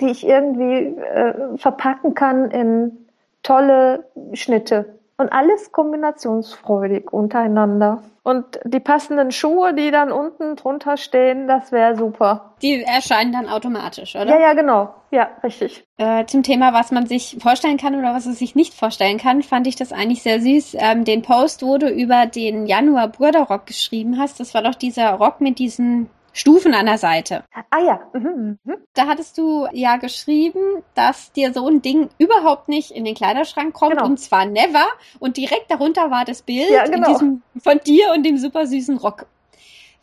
[0.00, 3.06] die ich irgendwie äh, verpacken kann in
[3.42, 4.98] tolle Schnitte.
[5.16, 8.02] Und alles kombinationsfreudig untereinander.
[8.24, 12.54] Und die passenden Schuhe, die dann unten drunter stehen, das wäre super.
[12.62, 14.26] Die erscheinen dann automatisch, oder?
[14.26, 14.94] Ja, ja, genau.
[15.10, 15.84] Ja, richtig.
[15.96, 19.42] Äh, zum Thema, was man sich vorstellen kann oder was man sich nicht vorstellen kann,
[19.42, 20.76] fand ich das eigentlich sehr süß.
[20.78, 25.10] Ähm, den Post, wo du über den Januar Burda-Rock geschrieben hast, das war doch dieser
[25.14, 27.44] Rock mit diesen Stufen an der Seite.
[27.70, 28.00] Ah ja.
[28.14, 28.76] Mhm, mhm.
[28.94, 33.74] Da hattest du ja geschrieben, dass dir so ein Ding überhaupt nicht in den Kleiderschrank
[33.74, 34.06] kommt Genau.
[34.06, 34.86] und zwar never.
[35.18, 37.08] Und direkt darunter war das Bild Ja, genau.
[37.08, 39.26] in diesem, von dir und dem super süßen Rock.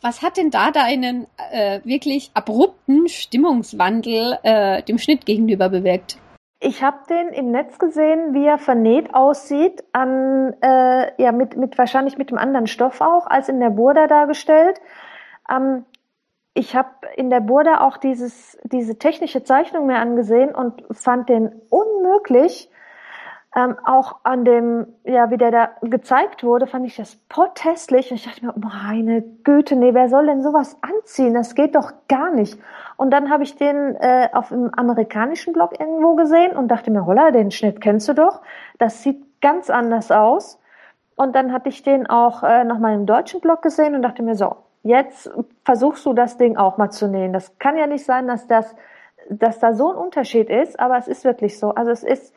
[0.02, 6.16] Was hat denn da deinen äh, wirklich abrupten Stimmungswandel äh, dem Schnitt gegenüber bewirkt?
[6.62, 11.76] Ich habe den im Netz gesehen, wie er vernäht aussieht, an äh, ja mit mit
[11.78, 14.78] wahrscheinlich mit dem anderen Stoff auch als in der Burda dargestellt.
[15.50, 15.84] Ähm,
[16.54, 21.52] ich habe in der Burda auch dieses diese technische Zeichnung mir angesehen und fand den
[21.68, 22.70] unmöglich.
[23.56, 28.12] Ähm, auch an dem, ja, wie der da gezeigt wurde, fand ich das potthässlich.
[28.12, 31.34] Und ich dachte mir, meine Güte, nee, wer soll denn sowas anziehen?
[31.34, 32.60] Das geht doch gar nicht.
[32.96, 37.06] Und dann habe ich den äh, auf einem amerikanischen Blog irgendwo gesehen und dachte mir,
[37.06, 38.40] holla, den Schnitt kennst du doch.
[38.78, 40.60] Das sieht ganz anders aus.
[41.16, 44.36] Und dann hatte ich den auch äh, nochmal im deutschen Blog gesehen und dachte mir,
[44.36, 45.30] so, jetzt
[45.64, 47.32] versuchst du das Ding auch mal zu nähen.
[47.32, 48.74] Das kann ja nicht sein, dass das,
[49.28, 51.70] dass da so ein Unterschied ist, aber es ist wirklich so.
[51.70, 52.34] Also es ist,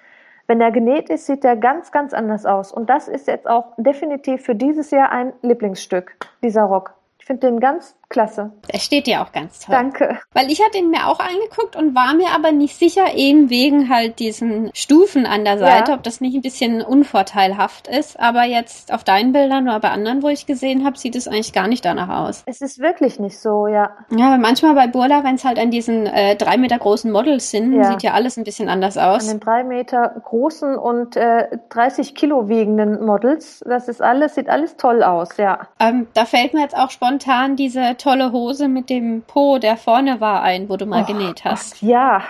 [0.48, 2.72] wenn er genäht ist, sieht er ganz, ganz anders aus.
[2.72, 6.94] Und das ist jetzt auch definitiv für dieses Jahr ein Lieblingsstück, dieser Rock.
[7.20, 8.52] Ich finde den ganz klasse.
[8.70, 9.76] Er steht dir auch ganz toll.
[9.76, 10.20] Danke.
[10.34, 13.90] Weil ich hatte ihn mir auch angeguckt und war mir aber nicht sicher, eben wegen
[13.90, 15.98] halt diesen Stufen an der Seite, Ja.
[15.98, 18.20] ob das nicht ein bisschen unvorteilhaft ist.
[18.20, 21.54] Aber jetzt auf deinen Bildern oder bei anderen, wo ich gesehen habe, sieht es eigentlich
[21.54, 22.44] gar nicht danach aus.
[22.46, 23.92] Es ist wirklich nicht so, ja.
[24.16, 27.50] Ja, aber manchmal bei Burla, wenn es halt an diesen äh, drei Meter großen Models
[27.52, 27.84] sind, Ja.
[27.86, 29.28] sieht ja alles ein bisschen anders An aus.
[29.28, 34.78] den drei Meter großen und äh, 30 Kilo wiegenden Models, das ist alles, sieht alles
[34.78, 35.68] toll aus, ja.
[35.80, 40.20] Ähm, da fällt mir jetzt auch spontan diese tolle Hose mit dem Po, der vorne
[40.20, 41.80] war, ein, wo du mal Oh genäht hast.
[41.80, 42.24] Gott, ja,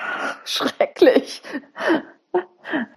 [0.45, 1.41] schrecklich.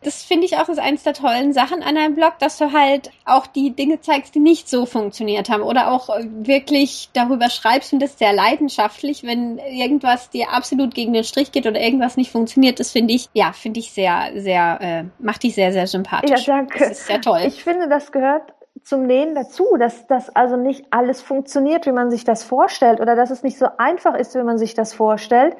[0.02, 3.10] Das finde ich auch ist eins der tollen Sachen an einem Blog, dass du halt
[3.24, 7.92] auch die Dinge zeigst, die nicht so funktioniert haben oder auch äh, wirklich darüber schreibst
[7.92, 12.30] und das sehr leidenschaftlich, wenn irgendwas dir absolut gegen den Strich geht oder irgendwas nicht
[12.30, 12.78] funktioniert.
[12.78, 16.46] Das finde ich, ja, finde ich sehr, sehr, äh, macht dich sehr, sehr sympathisch.
[16.46, 16.78] Ja, danke.
[16.78, 17.40] Das ist sehr toll.
[17.44, 18.55] Ich finde, das gehört
[18.86, 23.16] zum Nähen dazu, dass das also nicht alles funktioniert, wie man sich das vorstellt oder
[23.16, 25.56] dass es nicht so einfach ist, wie man sich das vorstellt.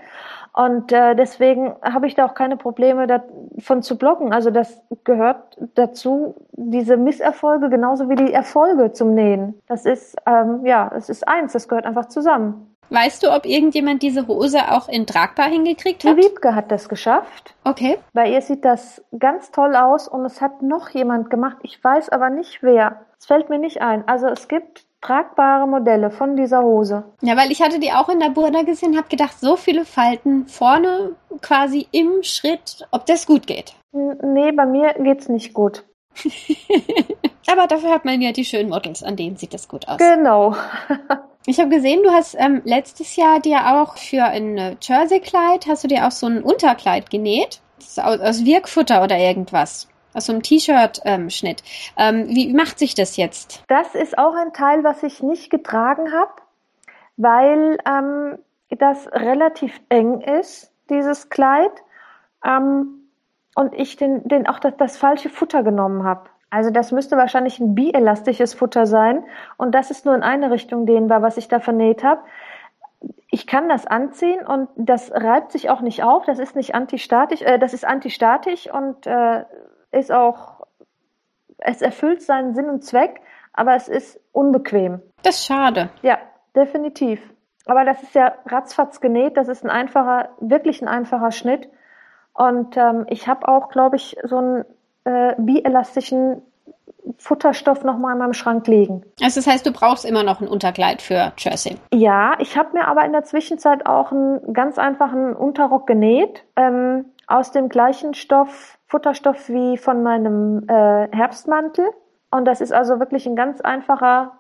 [0.53, 4.33] Und äh, deswegen habe ich da auch keine Probleme davon zu blocken.
[4.33, 9.61] Also das gehört dazu, diese Misserfolge genauso wie die Erfolge zum Nähen.
[9.67, 12.76] Das ist, ähm, ja, das ist eins, das gehört einfach zusammen.
[12.91, 16.17] Weißt du, ob irgendjemand diese Hose auch in tragbar hingekriegt Die hat?
[16.17, 17.55] Wiebke hat das geschafft.
[17.65, 17.99] Okay.
[18.13, 21.57] Bei ihr sieht das ganz toll aus und es hat noch jemand gemacht.
[21.63, 23.07] Ich weiß aber nicht wer.
[23.19, 24.07] Es fällt mir nicht ein.
[24.07, 27.05] Also es gibt tragbare Modelle von dieser Hose.
[27.23, 30.47] Ja, weil ich hatte die auch in der Burda gesehen, habe gedacht, so viele Falten
[30.49, 31.13] vorne
[31.43, 33.75] quasi im Schritt, ob das gut geht.
[33.93, 35.85] N- Nee, bei mir geht's nicht gut.
[37.49, 39.99] Aber dafür hat man ja die schönen Models, an denen sieht das gut aus.
[39.99, 40.55] Genau.
[41.49, 45.85] Ich habe gesehen, du hast ähm, letztes Jahr dir auch für ein äh, Jersey-Kleid, hast
[45.85, 47.61] du dir auch so ein Unterkleid genäht.
[47.79, 49.89] Das aus, aus Wirkfutter oder irgendwas.
[50.13, 51.63] Aus so einem T-Shirt-Schnitt.
[51.97, 53.63] Ähm, wie macht sich das jetzt?
[53.69, 56.33] Das ist auch ein Teil, was ich nicht getragen habe,
[57.17, 58.39] weil ähm,
[58.71, 61.71] das relativ eng ist, dieses Kleid.
[62.45, 63.09] Ähm,
[63.55, 66.29] und ich den, den auch das, das falsche Futter genommen habe.
[66.51, 69.25] Also das müsste wahrscheinlich ein bielastisches Futter sein.
[69.57, 72.23] Und das ist nur in eine Richtung dehnbar, was ich da vernäht habe.
[73.31, 76.25] Ich kann das anziehen und das reibt sich auch nicht auf.
[76.25, 79.45] Das ist nicht antistatisch, äh, das ist antistatisch und äh,
[79.91, 80.67] ist auch,
[81.59, 83.21] es erfüllt seinen Sinn und Zweck,
[83.53, 85.03] aber es ist unbequem.
[85.23, 85.91] Das ist schade.
[86.03, 86.19] Ja,
[86.55, 87.21] definitiv.
[87.67, 89.37] Aber das ist ja ratzfatz genäht.
[89.37, 91.69] Das ist ein einfacher, wirklich ein einfacher Schnitt.
[92.33, 94.65] Und ähm, ich habe auch, glaube ich, so einen
[95.07, 96.43] äh, bielastischen
[97.19, 99.05] Futterstoff noch mal in meinem Schrank liegen.
[99.23, 101.77] Also das heißt, du brauchst immer noch ein Unterkleid für Jersey.
[101.95, 107.07] Ja, ich habe mir aber in der Zwischenzeit auch einen ganz einfachen Unterrock genäht ähm,
[107.29, 111.87] aus dem gleichen Stoff, Futterstoff wie von meinem äh, Herbstmantel.
[112.31, 114.33] Und das ist also wirklich ein ganz einfacher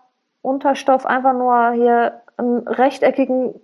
[0.43, 3.55] Unterstoff, einfach nur hier einen rechteckigen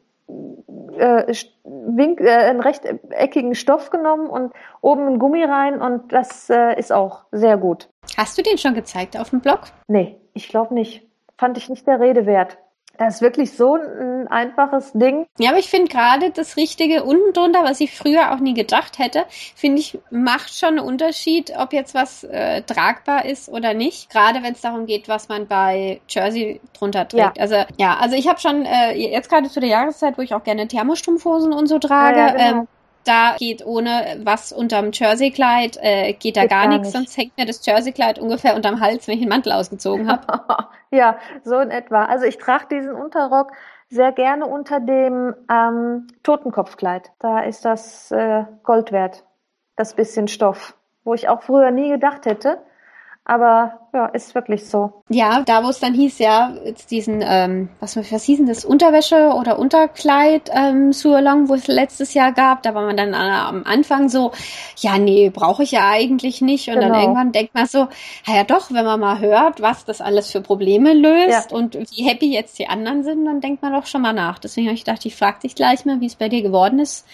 [0.99, 6.78] äh, Wink, äh, einen rechteckigen Stoff genommen und oben ein Gummi rein und das äh,
[6.78, 7.89] ist auch sehr gut.
[8.16, 9.61] Hast du den schon gezeigt auf dem Blog?
[9.89, 11.07] Nee, ich glaube nicht.
[11.39, 12.59] Fand ich nicht der Rede wert.
[12.99, 15.26] Das ist wirklich so ein einfaches Ding.
[15.38, 18.99] Ja, aber ich finde gerade das Richtige unten drunter, was ich früher auch nie gedacht
[18.99, 19.24] hätte,
[19.55, 24.11] finde ich, macht schon einen Unterschied, ob jetzt was äh, tragbar ist oder nicht.
[24.11, 27.36] Gerade wenn es darum geht, was man bei Jersey drunter trägt.
[27.36, 27.43] Ja.
[27.43, 30.45] Also ja, also ich habe schon äh, jetzt gerade zu der Jahreszeit, wo ich auch
[30.45, 32.18] gerne Thermostrumpfhosen und so trage.
[32.18, 32.61] Ja, ja, genau.
[32.61, 32.68] ähm,
[33.05, 37.36] da geht ohne was unterm Jerseykleid, äh, geht da geht gar, gar nichts, sonst hängt
[37.36, 40.66] mir das Jerseykleid ungefähr unterm Hals, wenn ich den Mantel ausgezogen habe.
[40.90, 42.05] ja, so in etwa.
[42.05, 43.53] Also ich trage diesen Unterrock
[43.88, 47.11] sehr gerne unter dem ähm, Totenkopfkleid.
[47.18, 49.24] Da ist das äh, Gold wert,
[49.76, 50.74] das bisschen Stoff,
[51.05, 52.62] wo ich auch früher nie gedacht hätte,
[53.24, 55.04] aber ja, ist wirklich so.
[55.08, 58.64] Ja, da wo es dann hieß, ja, jetzt diesen, ähm, was, was hieß denn das,
[58.64, 63.62] Unterwäsche oder Unterkleid ähm, Sualong, wo es letztes Jahr gab, da war man dann am
[63.64, 64.32] Anfang so,
[64.78, 66.68] ja, nee, brauche ich ja eigentlich nicht.
[66.68, 66.88] Und genau.
[66.88, 67.86] dann irgendwann denkt man so,
[68.26, 71.56] ja doch, wenn man mal hört, was das alles für Probleme löst ja.
[71.56, 74.40] und wie happy jetzt die anderen sind, dann denkt man doch schon mal nach.
[74.40, 77.06] Deswegen habe ich gedacht, ich frage dich gleich mal, wie es bei dir geworden ist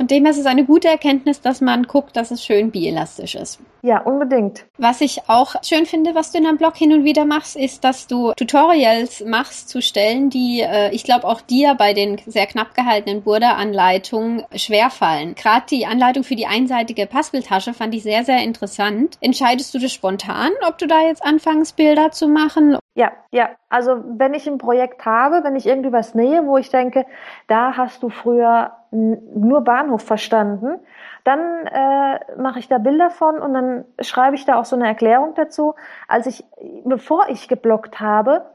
[0.00, 3.34] von dem her ist es eine gute Erkenntnis, dass man guckt, dass es schön bielastisch
[3.34, 3.60] ist.
[3.82, 4.64] Ja, unbedingt.
[4.78, 7.84] Was ich auch schön finde, was du in deinem Blog hin und wieder machst, ist,
[7.84, 12.46] dass du Tutorials machst zu Stellen, die äh, ich glaube auch dir bei den sehr
[12.46, 15.34] knapp gehaltenen Burda-Anleitungen schwerfallen.
[15.34, 19.18] Gerade die Anleitung für die einseitige Passbildtasche fand ich sehr, sehr interessant.
[19.20, 22.78] Entscheidest du das spontan, ob du da jetzt anfängst, Bilder zu machen?
[22.94, 23.50] Ja, ja.
[23.68, 27.04] Also wenn ich ein Projekt habe, wenn ich irgendwie was nähe, wo ich denke,
[27.48, 30.78] da hast du früher nur Bahnhof verstanden,
[31.24, 34.86] dann äh, mache ich da Bilder von und dann schreibe ich da auch so eine
[34.86, 35.74] Erklärung dazu.
[36.08, 36.44] Als ich,
[36.84, 38.46] bevor ich geblockt habe,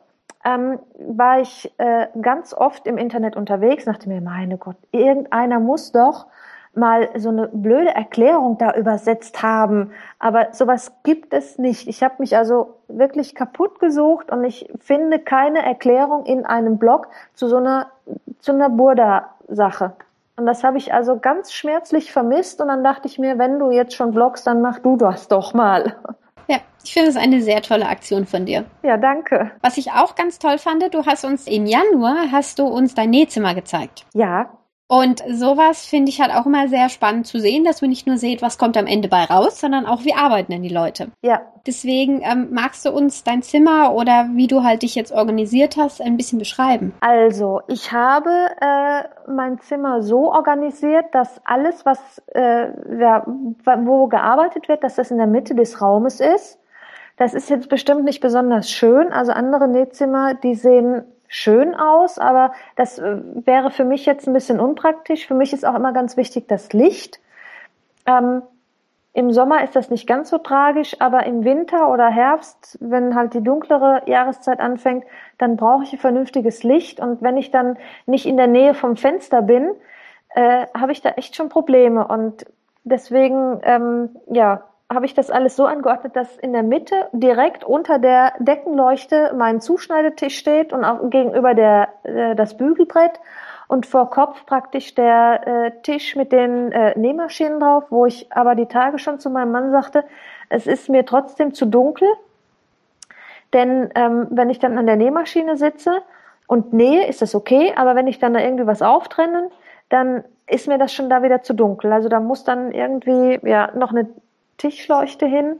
[0.44, 5.92] ähm, war ich äh, ganz oft im Internet unterwegs, dachte mir, meine Gott, irgendeiner muss
[5.92, 6.28] doch
[6.76, 9.92] mal so eine blöde Erklärung da übersetzt haben.
[10.20, 11.88] Aber sowas gibt es nicht.
[11.88, 17.08] Ich habe mich also wirklich kaputt gesucht und ich finde keine Erklärung in einem Blog
[17.34, 17.88] zu so einer,
[18.40, 19.94] zu einer Burda-Sache.
[20.38, 22.62] Und das habe ich also ganz schmerzlich vermisst.
[22.62, 25.54] Und dann dachte ich mir, wenn du jetzt schon bloggst, dann mach du das doch
[25.54, 25.96] mal.
[26.48, 28.66] Ja, ich finde es eine sehr tolle Aktion von dir.
[28.84, 29.52] Ja, danke.
[29.62, 33.10] Was ich auch ganz toll fand, du hast uns im Januar hast du uns dein
[33.10, 34.06] Nähzimmer gezeigt.
[34.14, 34.50] Ja,
[34.88, 38.18] und sowas finde ich halt auch immer sehr spannend zu sehen, dass man nicht nur
[38.18, 41.10] seht, was kommt am Ende bei raus, sondern auch, wie arbeiten denn die Leute.
[41.24, 41.42] Ja.
[41.66, 46.02] Deswegen ähm, magst du uns dein Zimmer oder wie du halt dich jetzt organisiert hast,
[46.02, 46.94] ein bisschen beschreiben.
[47.00, 48.30] Also, ich habe
[48.62, 52.68] äh, mein Zimmer so organisiert, dass alles, was äh,
[53.00, 56.60] ja, wo gearbeitet wird, dass das in der Mitte des Raumes ist.
[57.18, 59.12] Das ist jetzt bestimmt nicht besonders schön.
[59.12, 61.06] Also andere Nähzimmer, die sehen
[61.36, 65.28] schön aus, aber das äh, wäre für mich jetzt ein bisschen unpraktisch.
[65.28, 67.20] Für mich ist auch immer ganz wichtig das Licht.
[68.06, 68.42] Ähm,
[69.14, 73.34] Im Sommer ist das nicht ganz so tragisch, aber im Winter oder Herbst, wenn halt
[73.34, 75.04] die dunklere Jahreszeit anfängt,
[75.38, 77.02] dann brauche ich ein vernünftiges Licht.
[77.02, 79.72] Und wenn ich dann nicht in der Nähe vom Fenster bin,
[80.30, 82.08] äh, habe ich da echt schon Probleme.
[82.08, 82.46] Und
[82.86, 84.64] deswegen, ähm, ja,
[84.94, 89.60] habe ich das alles so angeordnet, dass in der Mitte direkt unter der Deckenleuchte mein
[89.60, 93.20] Zuschneidetisch steht und auch gegenüber der, äh, das Bügelbrett
[93.68, 98.54] und vor Kopf praktisch der äh, Tisch mit den äh, Nähmaschinen drauf, wo ich aber
[98.54, 100.04] die Tage schon zu meinem Mann sagte,
[100.50, 102.08] es ist mir trotzdem zu dunkel,
[103.54, 106.04] denn ähm, wenn ich dann an der Nähmaschine sitze
[106.46, 109.50] und nähe, ist das okay, aber wenn ich dann da irgendwie was auftrennen,
[109.90, 111.92] dann ist mir das schon da wieder zu dunkel.
[111.92, 114.08] Also da muss dann irgendwie ja noch eine
[114.58, 115.58] Tischleuchte hin,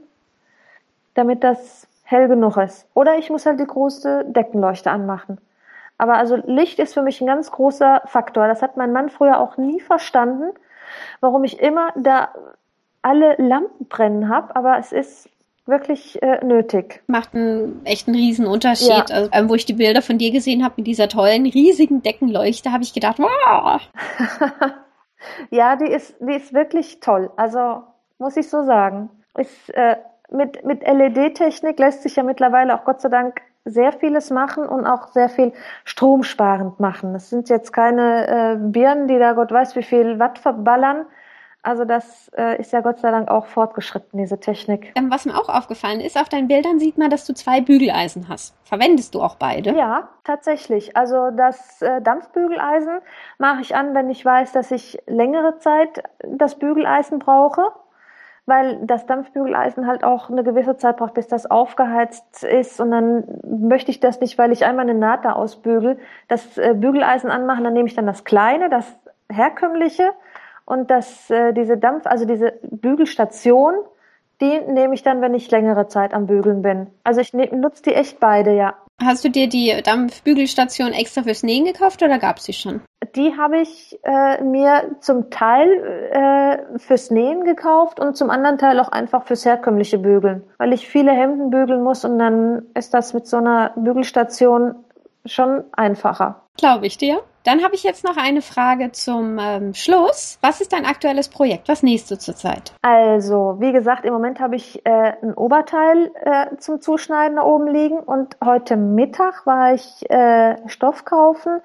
[1.14, 2.86] damit das hell genug ist.
[2.94, 5.38] Oder ich muss halt die große Deckenleuchte anmachen.
[5.98, 8.48] Aber also Licht ist für mich ein ganz großer Faktor.
[8.48, 10.52] Das hat mein Mann früher auch nie verstanden,
[11.20, 12.28] warum ich immer da
[13.02, 14.54] alle Lampen brennen habe.
[14.54, 15.28] Aber es ist
[15.64, 17.02] wirklich äh, nötig.
[17.06, 18.88] Macht einen echten riesen Unterschied.
[18.88, 19.04] Ja.
[19.10, 22.72] Also, ähm, wo ich die Bilder von dir gesehen habe mit dieser tollen, riesigen Deckenleuchte,
[22.72, 23.80] habe ich gedacht, wow.
[25.50, 27.30] ja, die ist, die ist wirklich toll.
[27.36, 27.82] Also
[28.18, 29.10] muss ich so sagen.
[29.36, 29.96] Ist, äh,
[30.30, 34.86] mit mit LED-Technik lässt sich ja mittlerweile auch Gott sei Dank sehr vieles machen und
[34.86, 35.52] auch sehr viel
[35.84, 37.14] stromsparend machen.
[37.14, 41.06] Es sind jetzt keine äh, Birnen, die da Gott weiß wie viel Watt verballern,
[41.66, 44.92] also das äh, ist ja Gott sei Dank auch fortgeschritten, diese Technik.
[44.94, 48.28] Ähm, was mir auch aufgefallen ist, auf deinen Bildern sieht man, dass du zwei Bügeleisen
[48.28, 48.54] hast.
[48.62, 49.74] Verwendest du auch beide?
[49.76, 50.96] Ja, tatsächlich.
[50.96, 53.00] Also das äh, Dampfbügeleisen
[53.38, 57.72] mache ich an, wenn ich weiß, dass ich längere Zeit das Bügeleisen brauche
[58.46, 62.80] weil das Dampfbügeleisen halt auch eine gewisse Zeit braucht, bis das aufgeheizt ist.
[62.80, 66.74] Und dann möchte ich das nicht, weil ich einmal eine Naht da ausbügel, das äh,
[66.74, 68.86] Bügeleisen anmachen, dann nehme ich dann das kleine, das
[69.28, 70.12] herkömmliche
[70.64, 73.74] und das, äh, diese Dampf, also diese Bügelstation,
[74.40, 76.86] die nehme ich dann, wenn ich längere Zeit am Bügeln bin.
[77.02, 78.74] Also ich ne, nutze die echt beide, ja.
[79.02, 82.80] Hast du dir die Dampfbügelstation extra fürs Nähen gekauft oder gab es die schon?
[83.14, 85.68] Die habe ich äh, mir zum Teil
[86.12, 90.88] äh, fürs Nähen gekauft und zum anderen Teil auch einfach fürs herkömmliche Bügeln, weil ich
[90.88, 94.76] viele Hemden bügeln muss und dann ist das mit so einer Bügelstation
[95.26, 96.42] schon einfacher.
[96.56, 97.20] Glaube ich dir.
[97.46, 100.36] Dann habe ich jetzt noch eine Frage zum ähm, Schluss.
[100.42, 101.68] Was ist dein aktuelles Projekt?
[101.68, 102.72] Was nähst du zurzeit?
[102.82, 107.68] Also, wie gesagt, im Moment habe ich äh, ein Oberteil äh, zum Zuschneiden da oben
[107.68, 111.60] liegen und heute Mittag war ich äh, Stoff kaufen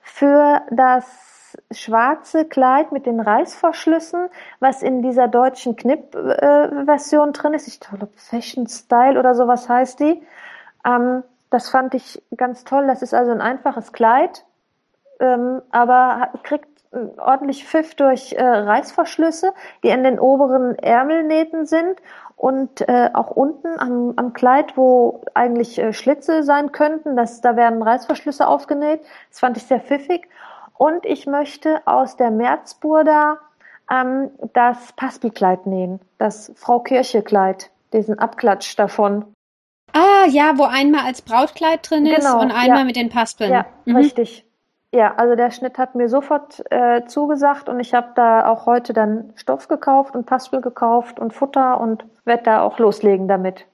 [0.00, 4.28] für das schwarze Kleid mit den Reißverschlüssen,
[4.60, 7.68] was in dieser deutschen Knipp-Version äh, drin ist.
[7.68, 10.22] Ich glaube, Fashion Style oder sowas heißt die.
[10.86, 12.86] Ähm, das fand ich ganz toll.
[12.86, 14.46] Das ist also ein einfaches Kleid,
[15.20, 16.68] ähm, aber kriegt
[17.18, 19.52] ordentlich Pfiff durch äh, Reißverschlüsse,
[19.82, 22.00] die in den oberen Ärmelnähten sind
[22.36, 27.56] und äh, auch unten am, am Kleid, wo eigentlich äh, Schlitze sein könnten, das, da
[27.56, 29.00] werden Reißverschlüsse aufgenäht.
[29.30, 30.28] Das fand ich sehr pfiffig.
[30.78, 33.38] Und ich möchte aus der Märzburda
[33.90, 39.24] ähm, das Paspelkleid nähen, das Frau Kirche Kleid, diesen Abklatsch davon.
[39.94, 42.84] Ah, ja, wo einmal als Brautkleid drin ist genau, und einmal ja.
[42.84, 43.50] mit den Paspeln.
[43.50, 43.96] Ja, mhm.
[43.96, 44.45] richtig.
[44.96, 48.94] Ja, also der Schnitt hat mir sofort äh, zugesagt und ich habe da auch heute
[48.94, 53.66] dann Stoff gekauft und Paspel gekauft und Futter und werde da auch loslegen damit.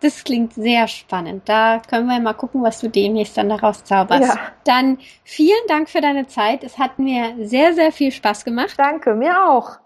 [0.00, 1.46] Das klingt sehr spannend.
[1.46, 4.34] Da können wir mal gucken, was du demnächst dann daraus zauberst.
[4.34, 4.40] Ja.
[4.64, 6.64] Dann vielen Dank für deine Zeit.
[6.64, 8.76] Es hat mir sehr, sehr viel Spaß gemacht.
[8.78, 9.76] Danke, mir auch.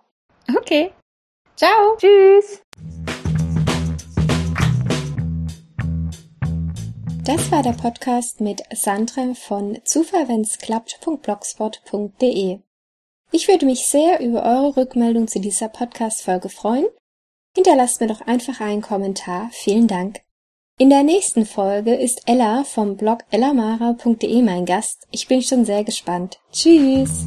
[0.57, 0.93] Okay.
[1.57, 1.97] Ciao.
[1.97, 2.63] Tschüss.
[7.33, 12.59] Das war der Podcast mit Sandra von zufallwennsklappt.blogspot.de.
[13.31, 16.87] Ich würde mich sehr über eure Rückmeldung zu dieser Podcast-Folge freuen.
[17.55, 19.49] Hinterlasst mir doch einfach einen Kommentar.
[19.53, 20.23] Vielen Dank.
[20.77, 25.07] In der nächsten Folge ist Ella vom Blog ellamara.de mein Gast.
[25.13, 26.41] Ich bin schon sehr gespannt.
[26.51, 27.27] Tschüss!